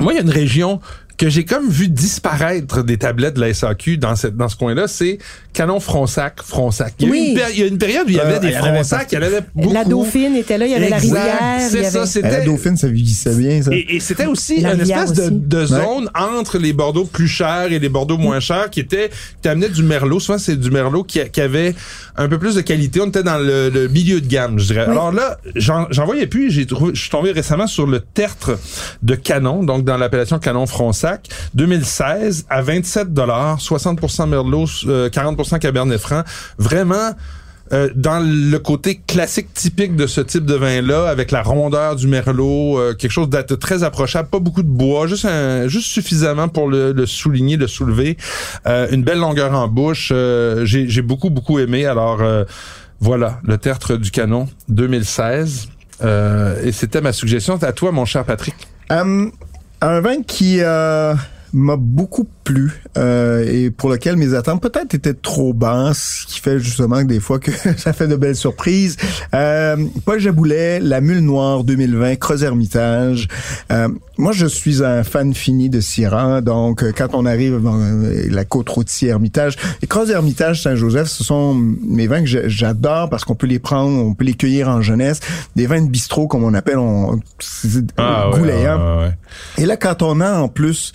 Moi, 0.00 0.12
il 0.12 0.16
y 0.16 0.18
a 0.18 0.22
une 0.22 0.30
région 0.30 0.80
que 1.16 1.28
j'ai 1.28 1.44
comme 1.44 1.68
vu 1.68 1.88
disparaître 1.88 2.82
des 2.82 2.96
tablettes 2.98 3.34
de 3.34 3.40
la 3.40 3.52
SAQ 3.54 3.98
dans 3.98 4.16
cette 4.16 4.36
dans 4.36 4.48
ce 4.48 4.56
coin-là, 4.56 4.88
c'est 4.88 5.18
Canon 5.52 5.78
Fronsac, 5.80 6.42
Fronsac. 6.42 6.94
Il 6.98 7.06
y, 7.06 7.06
a 7.06 7.08
eu 7.08 7.12
Oui. 7.12 7.28
une 7.30 7.34
péri- 7.36 7.52
il 7.54 7.60
y 7.60 7.62
a 7.62 7.66
une 7.66 7.78
période 7.78 8.06
où 8.06 8.10
il 8.10 8.16
y 8.16 8.20
avait 8.20 8.34
Euh, 8.34 8.38
des 8.40 8.48
il 8.48 8.52
y 8.54 8.56
en 8.56 8.62
avait 8.64 8.74
Fronsac, 8.78 9.08
il 9.12 9.14
y 9.14 9.18
en 9.18 9.22
avait 9.22 9.40
beaucoup. 9.54 9.72
La 9.74 9.84
Dauphine 9.84 10.34
était 10.36 10.58
là, 10.58 10.66
il 10.66 10.72
y 10.72 10.74
avait 10.74 10.88
la 10.88 10.96
rivière. 10.98 11.38
C'est 11.70 11.84
ça, 11.84 12.06
c'était 12.06 12.30
La 12.30 12.40
Dauphine, 12.44 12.76
ça 12.76 12.88
vieillissait 12.88 13.34
bien, 13.36 13.62
ça. 13.62 13.72
et, 13.72 13.96
et 13.96 14.00
c'était 14.00 14.26
aussi 14.26 14.60
La 14.60 14.74
une 14.74 14.80
espèce 14.80 15.12
de, 15.12 15.22
aussi. 15.22 15.30
de 15.32 15.66
zone 15.66 16.10
entre 16.14 16.58
les 16.58 16.72
Bordeaux 16.72 17.04
plus 17.04 17.28
chers 17.28 17.70
et 17.72 17.78
les 17.78 17.88
Bordeaux 17.88 18.18
moins 18.18 18.40
chers 18.40 18.70
qui 18.70 18.80
était 18.80 19.10
qui 19.42 19.48
amenait 19.48 19.68
du 19.68 19.82
Merlot. 19.84 20.18
Souvent, 20.20 20.38
c'est 20.38 20.56
du 20.56 20.70
Merlot 20.70 21.04
qui, 21.04 21.20
qui 21.30 21.40
avait 21.40 21.74
un 22.16 22.28
peu 22.28 22.38
plus 22.38 22.54
de 22.56 22.60
qualité. 22.60 23.00
On 23.00 23.06
était 23.06 23.22
dans 23.22 23.38
le, 23.38 23.68
le 23.70 23.88
milieu 23.88 24.20
de 24.20 24.26
gamme, 24.26 24.58
je 24.58 24.66
dirais. 24.66 24.82
Alors 24.86 25.12
là, 25.12 25.38
j'en 25.54 25.86
j'en 25.90 26.04
voyais 26.06 26.26
plus. 26.26 26.50
J'ai 26.50 26.66
trouvé, 26.66 26.92
je 26.94 27.00
suis 27.00 27.10
tombé 27.10 27.30
récemment 27.30 27.66
sur 27.66 27.86
le 27.86 28.00
tertre 28.00 28.58
de 29.02 29.14
Canon, 29.14 29.62
donc 29.62 29.84
dans 29.84 29.96
l'appellation 29.96 30.38
Canon 30.38 30.66
Fronsac, 30.66 30.94
2016 31.54 32.46
à 32.50 32.62
27 32.62 33.12
dollars, 33.12 33.58
60% 33.58 34.28
Merlot, 34.28 34.66
euh, 34.86 35.08
40% 35.08 35.58
Cabernet 35.58 35.98
Franc. 36.00 36.22
Vraiment. 36.58 37.12
euh, 37.72 37.88
dans 37.94 38.20
le 38.20 38.58
côté 38.58 39.00
classique 39.06 39.52
typique 39.54 39.96
de 39.96 40.06
ce 40.06 40.20
type 40.20 40.44
de 40.44 40.54
vin-là, 40.54 41.08
avec 41.08 41.30
la 41.30 41.42
rondeur 41.42 41.96
du 41.96 42.06
merlot, 42.06 42.78
euh, 42.78 42.92
quelque 42.92 43.10
chose 43.10 43.30
de 43.30 43.54
très 43.54 43.82
approchable, 43.82 44.28
pas 44.28 44.38
beaucoup 44.38 44.62
de 44.62 44.68
bois, 44.68 45.06
juste 45.06 45.86
suffisamment 45.88 46.48
pour 46.48 46.68
le, 46.68 47.06
souligner, 47.06 47.56
le 47.56 47.66
soulever, 47.66 48.18
Euh, 48.66 48.86
une 48.90 49.02
belle 49.02 49.18
longueur 49.18 49.54
en 49.54 49.66
bouche. 49.66 50.10
euh, 50.12 50.66
J'ai 50.66 51.02
beaucoup 51.02 51.30
beaucoup 51.30 51.58
aimé. 51.58 51.86
Alors 51.86 52.20
euh, 52.20 52.44
voilà, 53.00 53.40
le 53.42 53.56
tertre 53.56 53.96
du 53.96 54.10
canon 54.10 54.46
2016. 54.68 55.68
Euh, 56.02 56.62
et 56.62 56.70
c'était 56.70 57.00
ma 57.00 57.12
suggestion. 57.14 57.56
À 57.62 57.72
toi, 57.72 57.92
mon 57.92 58.04
cher 58.04 58.24
Patrick. 58.24 58.54
Un 59.84 60.00
vin 60.00 60.22
qui, 60.22 60.60
euh, 60.60 61.14
m'a 61.54 61.76
beaucoup 61.76 62.26
plu 62.42 62.82
euh, 62.98 63.48
et 63.48 63.70
pour 63.70 63.88
lequel 63.88 64.16
mes 64.16 64.34
attentes 64.34 64.60
peut-être 64.60 64.94
étaient 64.94 65.14
trop 65.14 65.54
basses, 65.54 66.24
ce 66.26 66.34
qui 66.34 66.40
fait 66.40 66.58
justement 66.58 67.02
que 67.02 67.08
des 67.08 67.20
fois 67.20 67.38
que 67.38 67.50
ça 67.76 67.92
fait 67.92 68.08
de 68.08 68.16
belles 68.16 68.36
surprises. 68.36 68.96
Euh, 69.34 69.76
Paul 70.04 70.18
Jaboulet, 70.18 70.80
La 70.80 71.00
Mule 71.00 71.20
Noire 71.20 71.64
2020, 71.64 72.16
Creuse 72.16 72.42
Hermitage. 72.42 73.28
Euh, 73.72 73.88
moi, 74.16 74.32
je 74.32 74.46
suis 74.46 74.84
un 74.84 75.02
fan 75.02 75.34
fini 75.34 75.68
de 75.68 75.80
Syrah, 75.80 76.40
donc 76.40 76.82
euh, 76.82 76.92
quand 76.96 77.08
on 77.14 77.26
arrive 77.26 77.60
dans 77.60 77.80
euh, 77.80 78.28
la 78.30 78.44
côte 78.44 78.68
routière 78.68 79.14
Hermitage, 79.14 79.56
et 79.82 79.86
Creuse 79.86 80.10
Hermitage, 80.10 80.62
Saint-Joseph, 80.62 81.08
ce 81.08 81.24
sont 81.24 81.54
mes 81.54 82.06
vins 82.06 82.22
que 82.22 82.48
j'adore 82.48 83.10
parce 83.10 83.24
qu'on 83.24 83.34
peut 83.34 83.46
les 83.46 83.58
prendre, 83.58 84.04
on 84.04 84.14
peut 84.14 84.24
les 84.24 84.34
cueillir 84.34 84.68
en 84.68 84.82
jeunesse, 84.82 85.20
des 85.56 85.66
vins 85.66 85.82
de 85.82 85.88
bistrot 85.88 86.26
comme 86.26 86.44
on 86.44 86.54
appelle, 86.54 86.78
on, 86.78 87.20
Ah, 87.96 88.30
ouais, 88.30 88.40
ouais, 88.40 88.52
ouais, 88.52 88.66
ouais. 88.66 89.14
Et 89.58 89.66
là, 89.66 89.76
quand 89.76 90.02
on 90.02 90.20
a 90.20 90.32
en 90.38 90.48
plus 90.48 90.92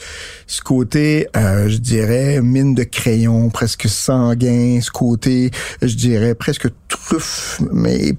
ce 0.49 0.61
côté, 0.61 1.27
euh, 1.37 1.69
je 1.69 1.77
dirais, 1.77 2.41
mine 2.41 2.73
de 2.73 2.83
crayon, 2.83 3.49
presque 3.49 3.87
sanguin, 3.87 4.79
ce 4.81 4.89
côté, 4.89 5.51
je 5.81 5.95
dirais, 5.95 6.33
presque 6.33 6.67
truffe, 6.87 7.61
mais 7.71 8.15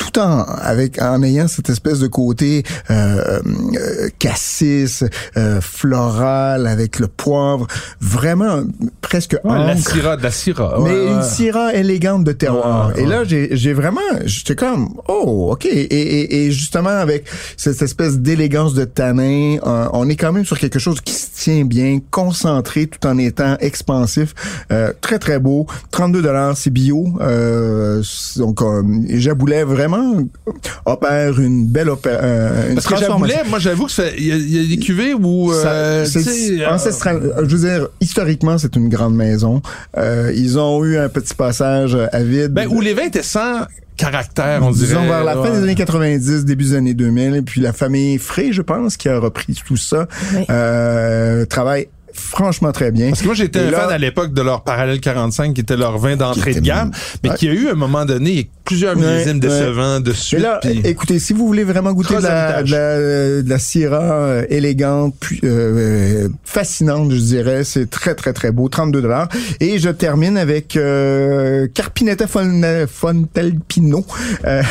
tout 0.00 0.18
en 0.18 0.44
avec 0.44 1.00
en 1.00 1.22
ayant 1.22 1.46
cette 1.46 1.68
espèce 1.68 1.98
de 1.98 2.06
côté 2.06 2.62
euh, 2.90 3.40
euh, 3.76 4.08
cassis, 4.18 5.04
euh, 5.36 5.60
floral 5.60 6.66
avec 6.66 6.98
le 6.98 7.06
poivre, 7.06 7.66
vraiment 8.00 8.62
presque 9.02 9.36
Ouais, 9.44 9.58
la 9.58 9.76
syrah, 9.76 10.16
de 10.16 10.22
la 10.22 10.30
syrah. 10.30 10.78
Mais 10.82 10.90
ouais, 10.90 11.12
une 11.12 11.22
syrah 11.22 11.74
élégante 11.74 12.24
de 12.24 12.32
terroir. 12.32 12.96
Et 12.96 13.04
là, 13.04 13.24
j'ai 13.24 13.48
j'ai 13.52 13.72
vraiment, 13.74 14.00
j'étais 14.24 14.56
comme, 14.56 14.94
oh, 15.08 15.50
ok. 15.52 15.66
Et, 15.66 15.82
et, 15.82 16.46
et 16.46 16.50
justement 16.50 16.90
avec 16.90 17.26
cette 17.56 17.82
espèce 17.82 18.18
d'élégance 18.18 18.74
de 18.74 18.84
tanin, 18.84 19.58
on 19.92 20.08
est 20.08 20.16
quand 20.16 20.32
même 20.32 20.46
sur 20.46 20.58
quelque 20.58 20.78
chose 20.78 21.00
qui 21.02 21.12
tient 21.40 21.64
bien, 21.64 22.00
concentré, 22.10 22.86
tout 22.86 23.06
en 23.08 23.16
étant 23.16 23.56
expansif. 23.60 24.34
Euh, 24.70 24.92
très 25.00 25.18
très 25.18 25.38
beau. 25.38 25.66
32 25.90 26.20
dollars, 26.20 26.54
c'est 26.56 26.68
bio. 26.70 27.06
Euh, 27.20 28.02
donc, 28.36 28.60
euh, 28.60 28.82
Jaboulet 29.08 29.64
vraiment 29.64 30.18
opère 30.84 31.40
une 31.40 31.66
belle 31.66 31.88
opé- 31.88 32.08
euh, 32.10 32.68
une 32.68 32.74
Parce 32.74 32.86
que. 32.86 32.96
Jaboulet, 32.96 33.42
moi, 33.48 33.58
j'avoue 33.58 33.86
que 33.86 34.16
il 34.18 34.24
y, 34.24 34.56
y 34.56 34.64
a 34.64 34.68
des 34.68 34.76
cuvées 34.82 35.14
où, 35.14 35.50
euh, 35.52 36.04
Ça- 36.04 36.20
sais, 36.22 36.60
euh, 36.60 36.70
ancestral. 36.70 37.32
Je 37.46 37.56
veux 37.56 37.68
dire, 37.68 37.88
historiquement, 38.02 38.58
c'est 38.58 38.76
une 38.76 38.88
grande 38.90 39.16
maison. 39.16 39.62
Euh, 39.96 40.32
ils 40.36 40.58
ont 40.58 40.84
eu 40.84 40.98
un 40.98 41.08
petit 41.08 41.34
passage 41.34 41.96
à 42.12 42.22
vide. 42.22 42.52
ben, 42.52 42.68
où 42.68 42.80
les 42.82 42.92
vins 42.94 43.04
étaient 43.06 43.22
sans 43.22 43.60
caractère, 44.00 44.60
on 44.62 44.70
dirait. 44.70 44.86
Disons 44.88 45.06
vers 45.06 45.24
la 45.24 45.32
fin 45.34 45.40
Ouais. 45.42 45.50
des 45.52 45.62
années 45.64 45.74
90, 45.74 46.44
début 46.44 46.64
des 46.64 46.74
années 46.74 46.94
2000, 46.94 47.36
et 47.36 47.42
puis 47.42 47.60
la 47.60 47.72
famille 47.72 48.18
Frey, 48.18 48.52
je 48.52 48.62
pense, 48.62 48.96
qui 48.96 49.08
a 49.08 49.18
repris 49.18 49.54
tout 49.66 49.76
ça, 49.76 50.06
Oui. 50.34 50.44
euh, 50.50 51.44
travaille 51.46 51.88
franchement 52.12 52.72
très 52.72 52.90
bien. 52.90 53.08
Parce 53.10 53.20
que 53.20 53.26
moi, 53.26 53.34
j'étais 53.34 53.60
un 53.60 53.70
là- 53.70 53.80
fan 53.82 53.90
à 53.90 53.98
l'époque 53.98 54.32
de 54.34 54.42
leur 54.42 54.64
Parallèle 54.64 55.00
45, 55.00 55.54
qui 55.54 55.60
était 55.60 55.76
leur 55.76 55.96
vin 55.98 56.16
d'entrée 56.16 56.54
de 56.54 56.60
gamme, 56.60 56.90
mais 57.22 57.30
Ouais. 57.30 57.36
qui 57.36 57.48
a 57.48 57.52
eu, 57.52 57.68
à 57.68 57.72
un 57.72 57.76
moment 57.76 58.04
donné, 58.04 58.50
plusieurs 58.70 58.94
millésimes 58.94 59.34
ouais. 59.34 59.48
décevants 59.48 59.98
de 59.98 60.12
suite. 60.12 60.38
là, 60.40 60.60
puis- 60.62 60.80
écoutez, 60.84 61.18
si 61.18 61.32
vous 61.32 61.44
voulez 61.44 61.64
vraiment 61.64 61.92
goûter 61.92 62.14
de 62.18 62.22
la, 62.22 62.62
de 62.62 62.70
la, 62.70 63.42
de 63.42 63.48
la 63.48 63.58
Syrah 63.58 63.98
euh, 64.00 64.46
élégante, 64.48 65.16
puis, 65.18 65.40
euh, 65.42 65.48
euh, 66.24 66.28
fascinante, 66.44 67.10
je 67.10 67.16
dirais, 67.18 67.64
c'est 67.64 67.90
très 67.90 68.14
très 68.14 68.32
très 68.32 68.52
beau, 68.52 68.68
32 68.68 69.02
dollars. 69.02 69.28
Et 69.58 69.80
je 69.80 69.88
termine 69.90 70.36
avec 70.38 70.76
euh, 70.76 71.66
Carpinetta 71.74 72.26
Fon- 72.26 72.86
Fontalpino, 72.86 74.06
euh, 74.44 74.62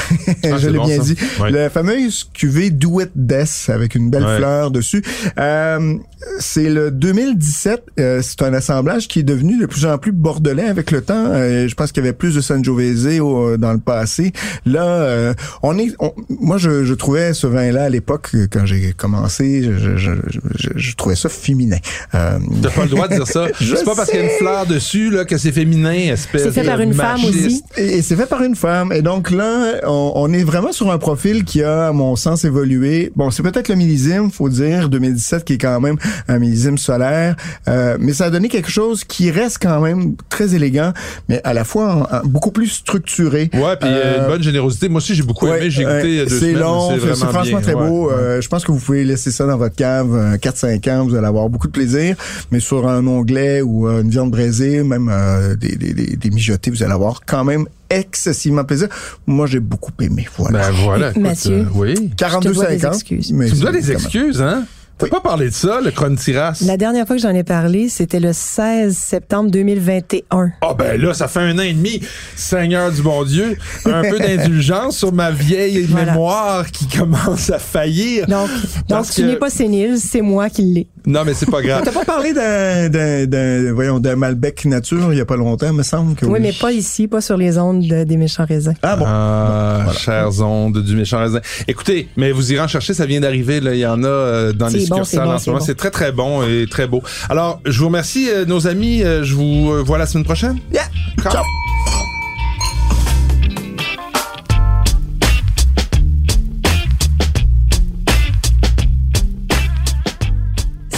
Ah, 0.46 0.58
je 0.58 0.70
l'ai 0.70 0.78
bon, 0.78 0.86
bien 0.86 0.98
ça. 0.98 1.04
dit, 1.04 1.16
Ouais. 1.42 1.52
la 1.52 1.70
fameuse 1.70 2.30
cuvée 2.34 2.70
Do 2.70 3.02
It 3.02 3.12
Death 3.16 3.66
avec 3.70 3.96
une 3.96 4.10
belle 4.10 4.24
fleur 4.38 4.72
dessus. 4.72 5.04
Euh, 5.38 5.96
c'est 6.40 6.70
le 6.70 6.90
2017, 6.92 7.84
euh, 8.00 8.22
c'est 8.24 8.42
un 8.44 8.54
assemblage 8.54 9.08
qui 9.10 9.20
est 9.20 9.24
devenu 9.24 9.60
de 9.60 9.66
plus 9.66 9.86
en 9.86 9.98
plus 9.98 10.12
bordelais 10.14 10.68
avec 10.70 10.92
le 10.92 11.02
temps. 11.02 11.34
Je 11.34 11.74
pense 11.76 11.92
qu'il 11.92 12.04
y 12.04 12.08
avait 12.08 12.16
plus 12.18 12.36
de 12.36 12.42
Sangiovese 12.42 13.20
au- 13.20 13.58
dans 13.58 13.74
le 13.74 13.80
passé. 13.94 14.32
Là, 14.66 14.84
euh, 14.86 15.34
on 15.64 15.78
est, 15.80 15.94
on- 16.00 16.14
moi 16.40 16.58
je, 16.58 16.84
je 16.84 16.94
trouvais 16.94 17.34
ce 17.34 17.48
vin-là 17.48 17.84
à 17.86 17.90
l'époque 17.90 18.30
euh, 18.36 18.48
quand 18.52 18.66
j'ai 18.66 18.94
commencé, 18.94 19.64
je, 19.64 19.98
je, 19.98 19.98
je, 19.98 20.40
je- 20.56 20.70
je 20.76 20.96
trouvais 20.96 21.16
ça 21.16 21.30
féminin. 21.30 21.78
Euh, 22.14 22.38
T'as 22.62 22.70
pas 22.70 22.84
le 22.84 22.90
droit 22.90 23.08
de 23.08 23.16
dire 23.16 23.28
ça. 23.28 23.48
Je 23.60 23.76
C'est 23.76 23.84
pas 23.86 23.96
parce 23.96 24.10
qu'il 24.10 24.20
y 24.20 24.24
a 24.24 24.26
une 24.26 24.38
fleur 24.38 24.66
dessus 24.66 25.10
là, 25.10 25.26
que 25.26 25.38
c'est 25.38 25.52
féminin, 25.52 26.12
espèce 26.14 26.44
C'est 26.44 26.52
fait 26.52 26.62
de 26.64 26.68
par 26.68 26.80
une 26.82 26.94
femme 26.94 27.20
aussi. 27.26 27.64
Et, 27.78 27.98
et 27.98 28.02
c'est 28.02 28.16
fait 28.16 28.26
par 28.28 28.44
une 28.44 28.56
femme. 28.56 28.92
Et 28.94 29.02
donc 29.02 29.32
là, 29.32 29.76
on, 29.88 30.12
on 30.16 30.34
est 30.34 30.44
vraiment 30.44 30.72
sur 30.72 30.92
un 30.92 30.98
profil 30.98 31.44
qui 31.44 31.64
a, 31.64 31.88
à 31.88 31.92
mon 31.92 32.16
sens, 32.16 32.46
évolué. 32.46 33.12
Bon, 33.16 33.32
c'est 33.32 33.44
peut-être 33.44 33.70
le 33.70 33.76
millésime, 33.76 34.32
faut 34.32 34.50
dire, 34.50 34.90
2017, 34.90 35.46
qui 35.46 35.54
est 35.54 35.58
quand 35.58 35.80
même 35.82 35.98
un 36.28 36.38
millésime 36.40 36.78
solaire. 36.78 37.36
Euh, 37.68 37.98
mais 38.00 38.14
ça 38.14 38.26
a 38.26 38.30
donné 38.30 38.50
quelque 38.50 38.70
chose 38.70 39.04
qui 39.04 39.32
reste 39.32 39.58
quand 39.62 39.80
même 39.82 40.16
très 40.30 40.54
élégant, 40.56 40.94
mais 41.28 41.42
à 41.44 41.54
la 41.54 41.64
fois 41.64 41.94
en- 42.12 42.16
en- 42.18 42.22
beaucoup 42.26 42.52
plus 42.52 42.68
structuré. 42.68 43.50
Ouais, 43.54 43.76
puis 43.80 43.90
Euh, 43.92 44.22
une 44.22 44.28
bonne 44.28 44.44
générosité. 44.44 44.90
Moi 44.90 44.98
aussi, 45.00 45.16
j'ai 45.16 45.24
beaucoup 45.24 45.48
Ouais, 45.48 45.58
aimé. 45.60 45.70
J'ai 45.70 45.84
goûté 45.84 46.04
il 46.10 46.16
y 46.16 46.20
a 46.20 46.26
deux 46.26 46.30
c'est 46.40 46.40
semaines. 46.52 46.60
long, 46.60 46.92
c'est 47.00 47.16
franchement 47.16 47.44
bien. 47.44 47.62
très 47.62 47.74
beau. 47.74 48.08
ouais. 48.10 48.14
Euh, 48.14 48.42
je 48.42 48.48
pense 48.48 48.64
que 48.66 48.72
vous 48.72 48.80
pouvez 48.80 49.04
laisser 49.04 49.32
ça 49.32 49.46
dans 49.46 49.58
votre 49.58 49.76
cave 49.76 50.14
euh, 50.14 50.38
4-5 50.38 50.92
ans, 50.92 51.06
vous 51.06 51.16
allez 51.16 51.28
avoir 51.28 51.50
beaucoup 51.50 51.68
de 51.68 51.72
plaisir. 51.74 52.16
Mais 52.52 52.60
sur 52.60 52.88
un 52.88 53.06
onglet 53.08 53.62
ou 53.62 53.88
euh, 53.88 54.02
une 54.02 54.10
viande 54.10 54.32
braisée, 54.32 54.84
même 54.84 55.10
euh, 55.12 55.56
des, 55.56 55.76
des, 55.76 55.94
des, 55.94 56.16
des 56.16 56.30
mijotés, 56.30 56.72
vous 56.72 56.84
allez 56.84 56.94
avoir 56.94 57.22
quand 57.26 57.44
même 57.44 57.66
excessivement 57.90 58.64
plaisir. 58.64 58.88
Moi, 59.26 59.48
j'ai 59.48 59.60
beaucoup 59.60 59.92
aimé. 60.02 60.28
Voilà. 60.38 60.60
Ben 60.60 60.72
voilà. 60.84 61.10
écoute, 61.10 61.22
Mathieu. 61.24 61.54
euh, 61.60 61.66
oui. 61.74 62.12
42 62.18 62.50
je 62.50 62.54
te 62.54 62.60
dois 62.60 62.70
des 62.70 62.80
50. 62.80 62.94
excuses. 62.96 63.34
mais 63.34 63.48
Tu 63.50 63.56
me 63.56 63.62
dois 63.62 63.72
des 63.72 63.92
excuses, 63.92 64.42
hein? 64.42 64.64
T'as 65.00 65.06
Oui. 65.06 65.12
pas 65.12 65.22
parlé 65.22 65.46
de 65.50 65.54
ça, 65.54 65.80
le 65.82 65.92
Crontiras? 65.92 66.62
La 66.68 66.76
dernière 66.76 67.08
fois 67.08 67.16
que 67.16 67.22
j'en 67.22 67.34
ai 67.34 67.46
parlé, 67.46 67.88
c'était 67.88 68.20
le 68.20 68.34
16 68.34 68.96
septembre 68.98 69.50
2021. 69.50 70.52
Ah 70.62 70.74
ben 70.78 71.00
là, 71.02 71.14
ça 71.14 71.30
fait 71.30 71.40
un 71.40 71.58
an 71.58 71.62
et 71.62 71.72
demi, 71.72 72.02
Seigneur 72.36 72.92
du 72.92 73.02
bon 73.02 73.24
Dieu, 73.24 73.58
un 73.86 74.02
peu 74.02 74.20
d'indulgence 74.20 74.98
sur 74.98 75.14
ma 75.14 75.32
vieille 75.32 75.84
Voilà. 75.90 76.12
mémoire 76.12 76.70
qui 76.70 76.86
commence 76.88 77.50
à 77.50 77.60
faillir. 77.60 78.28
Donc, 78.28 78.50
donc 78.50 78.88
Parce 78.90 79.16
tu 79.16 79.22
que- 79.22 79.28
n'es 79.28 79.36
pas 79.38 79.50
sénile, 79.50 79.96
c'est 79.98 80.22
moi 80.22 80.50
qui 80.50 80.64
l'ai. 80.64 80.88
Non, 81.06 81.22
mais 81.26 81.34
c'est 81.34 81.50
pas 81.50 81.62
grave. 81.62 81.82
T'as 81.86 81.94
pas 81.94 82.04
parlé 82.04 82.34
d'un, 82.34 82.90
d'un, 82.90 83.26
d'un, 83.26 83.74
voyons, 83.74 84.00
d'un 84.02 84.18
Malbec 84.18 84.66
nature 84.66 85.14
il 85.14 85.18
y 85.18 85.22
a 85.22 85.26
pas 85.26 85.38
longtemps, 85.38 85.72
me 85.72 85.82
semble 85.84 86.14
que 86.16 86.26
Oui, 86.26 86.40
mais 86.42 86.52
pas 86.52 86.74
ici, 86.74 87.08
pas 87.08 87.22
sur 87.22 87.38
les 87.38 87.58
ondes 87.58 87.88
de- 87.88 88.04
des 88.04 88.18
méchants 88.18 88.46
raisins. 88.46 88.74
Ah 88.84 88.98
bon. 88.98 89.06
Ah, 89.08 89.86
chères 89.98 90.42
ondes 90.42 90.84
du 90.84 90.96
méchant 90.98 91.20
raisin. 91.20 91.40
Écoutez, 91.70 92.10
mais 92.18 92.34
vous 92.34 92.52
irez 92.52 92.62
en 92.64 92.68
chercher, 92.68 92.94
ça 92.94 93.06
vient 93.06 93.22
d'arriver. 93.22 93.62
Là, 93.62 93.74
il 93.74 93.80
y 93.80 93.86
en 93.86 94.04
a 94.04 94.08
euh, 94.08 94.52
dans 94.52 94.68
les 94.68 94.89
En 94.92 95.04
ce 95.04 95.12
c'est 95.12 95.52
bon. 95.52 95.60
C'est 95.60 95.76
très 95.76 95.92
très 95.92 96.12
bon 96.12 96.44
et 96.44 96.66
très 96.70 96.88
beau. 96.88 97.02
Alors, 97.30 97.62
je 97.66 97.80
vous 97.80 97.88
remercie, 97.88 98.30
euh, 98.30 98.46
nos 98.46 98.68
amis. 98.68 99.04
Euh, 99.04 99.24
je 99.24 99.36
vous 99.36 99.72
euh, 99.72 99.82
vois 99.82 99.98
la 99.98 100.06
semaine 100.06 100.24
prochaine. 100.24 100.60
Yeah. 100.72 100.90
Ciao. 101.22 101.44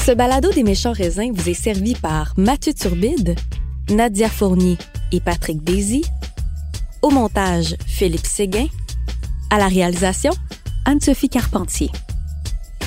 Ce 0.06 0.12
balado 0.12 0.51
des 0.51 0.63
méchants 0.63 0.93
raisins 0.93 1.32
vous 1.34 1.49
est 1.49 1.54
servi 1.54 1.95
par 1.95 2.34
Mathieu 2.36 2.73
Turbide, 2.73 3.36
Nadia 3.89 4.30
Fournier 4.30 4.77
et 5.12 5.19
Patrick 5.19 5.63
Daisy. 5.63 6.04
Au 7.01 7.12
montage, 7.12 7.75
Philippe 7.86 8.25
Séguin. 8.25 8.67
À 9.49 9.58
la 9.58 9.67
réalisation, 9.67 10.32
Anne-Sophie 10.86 11.30
Carpentier. 11.30 11.91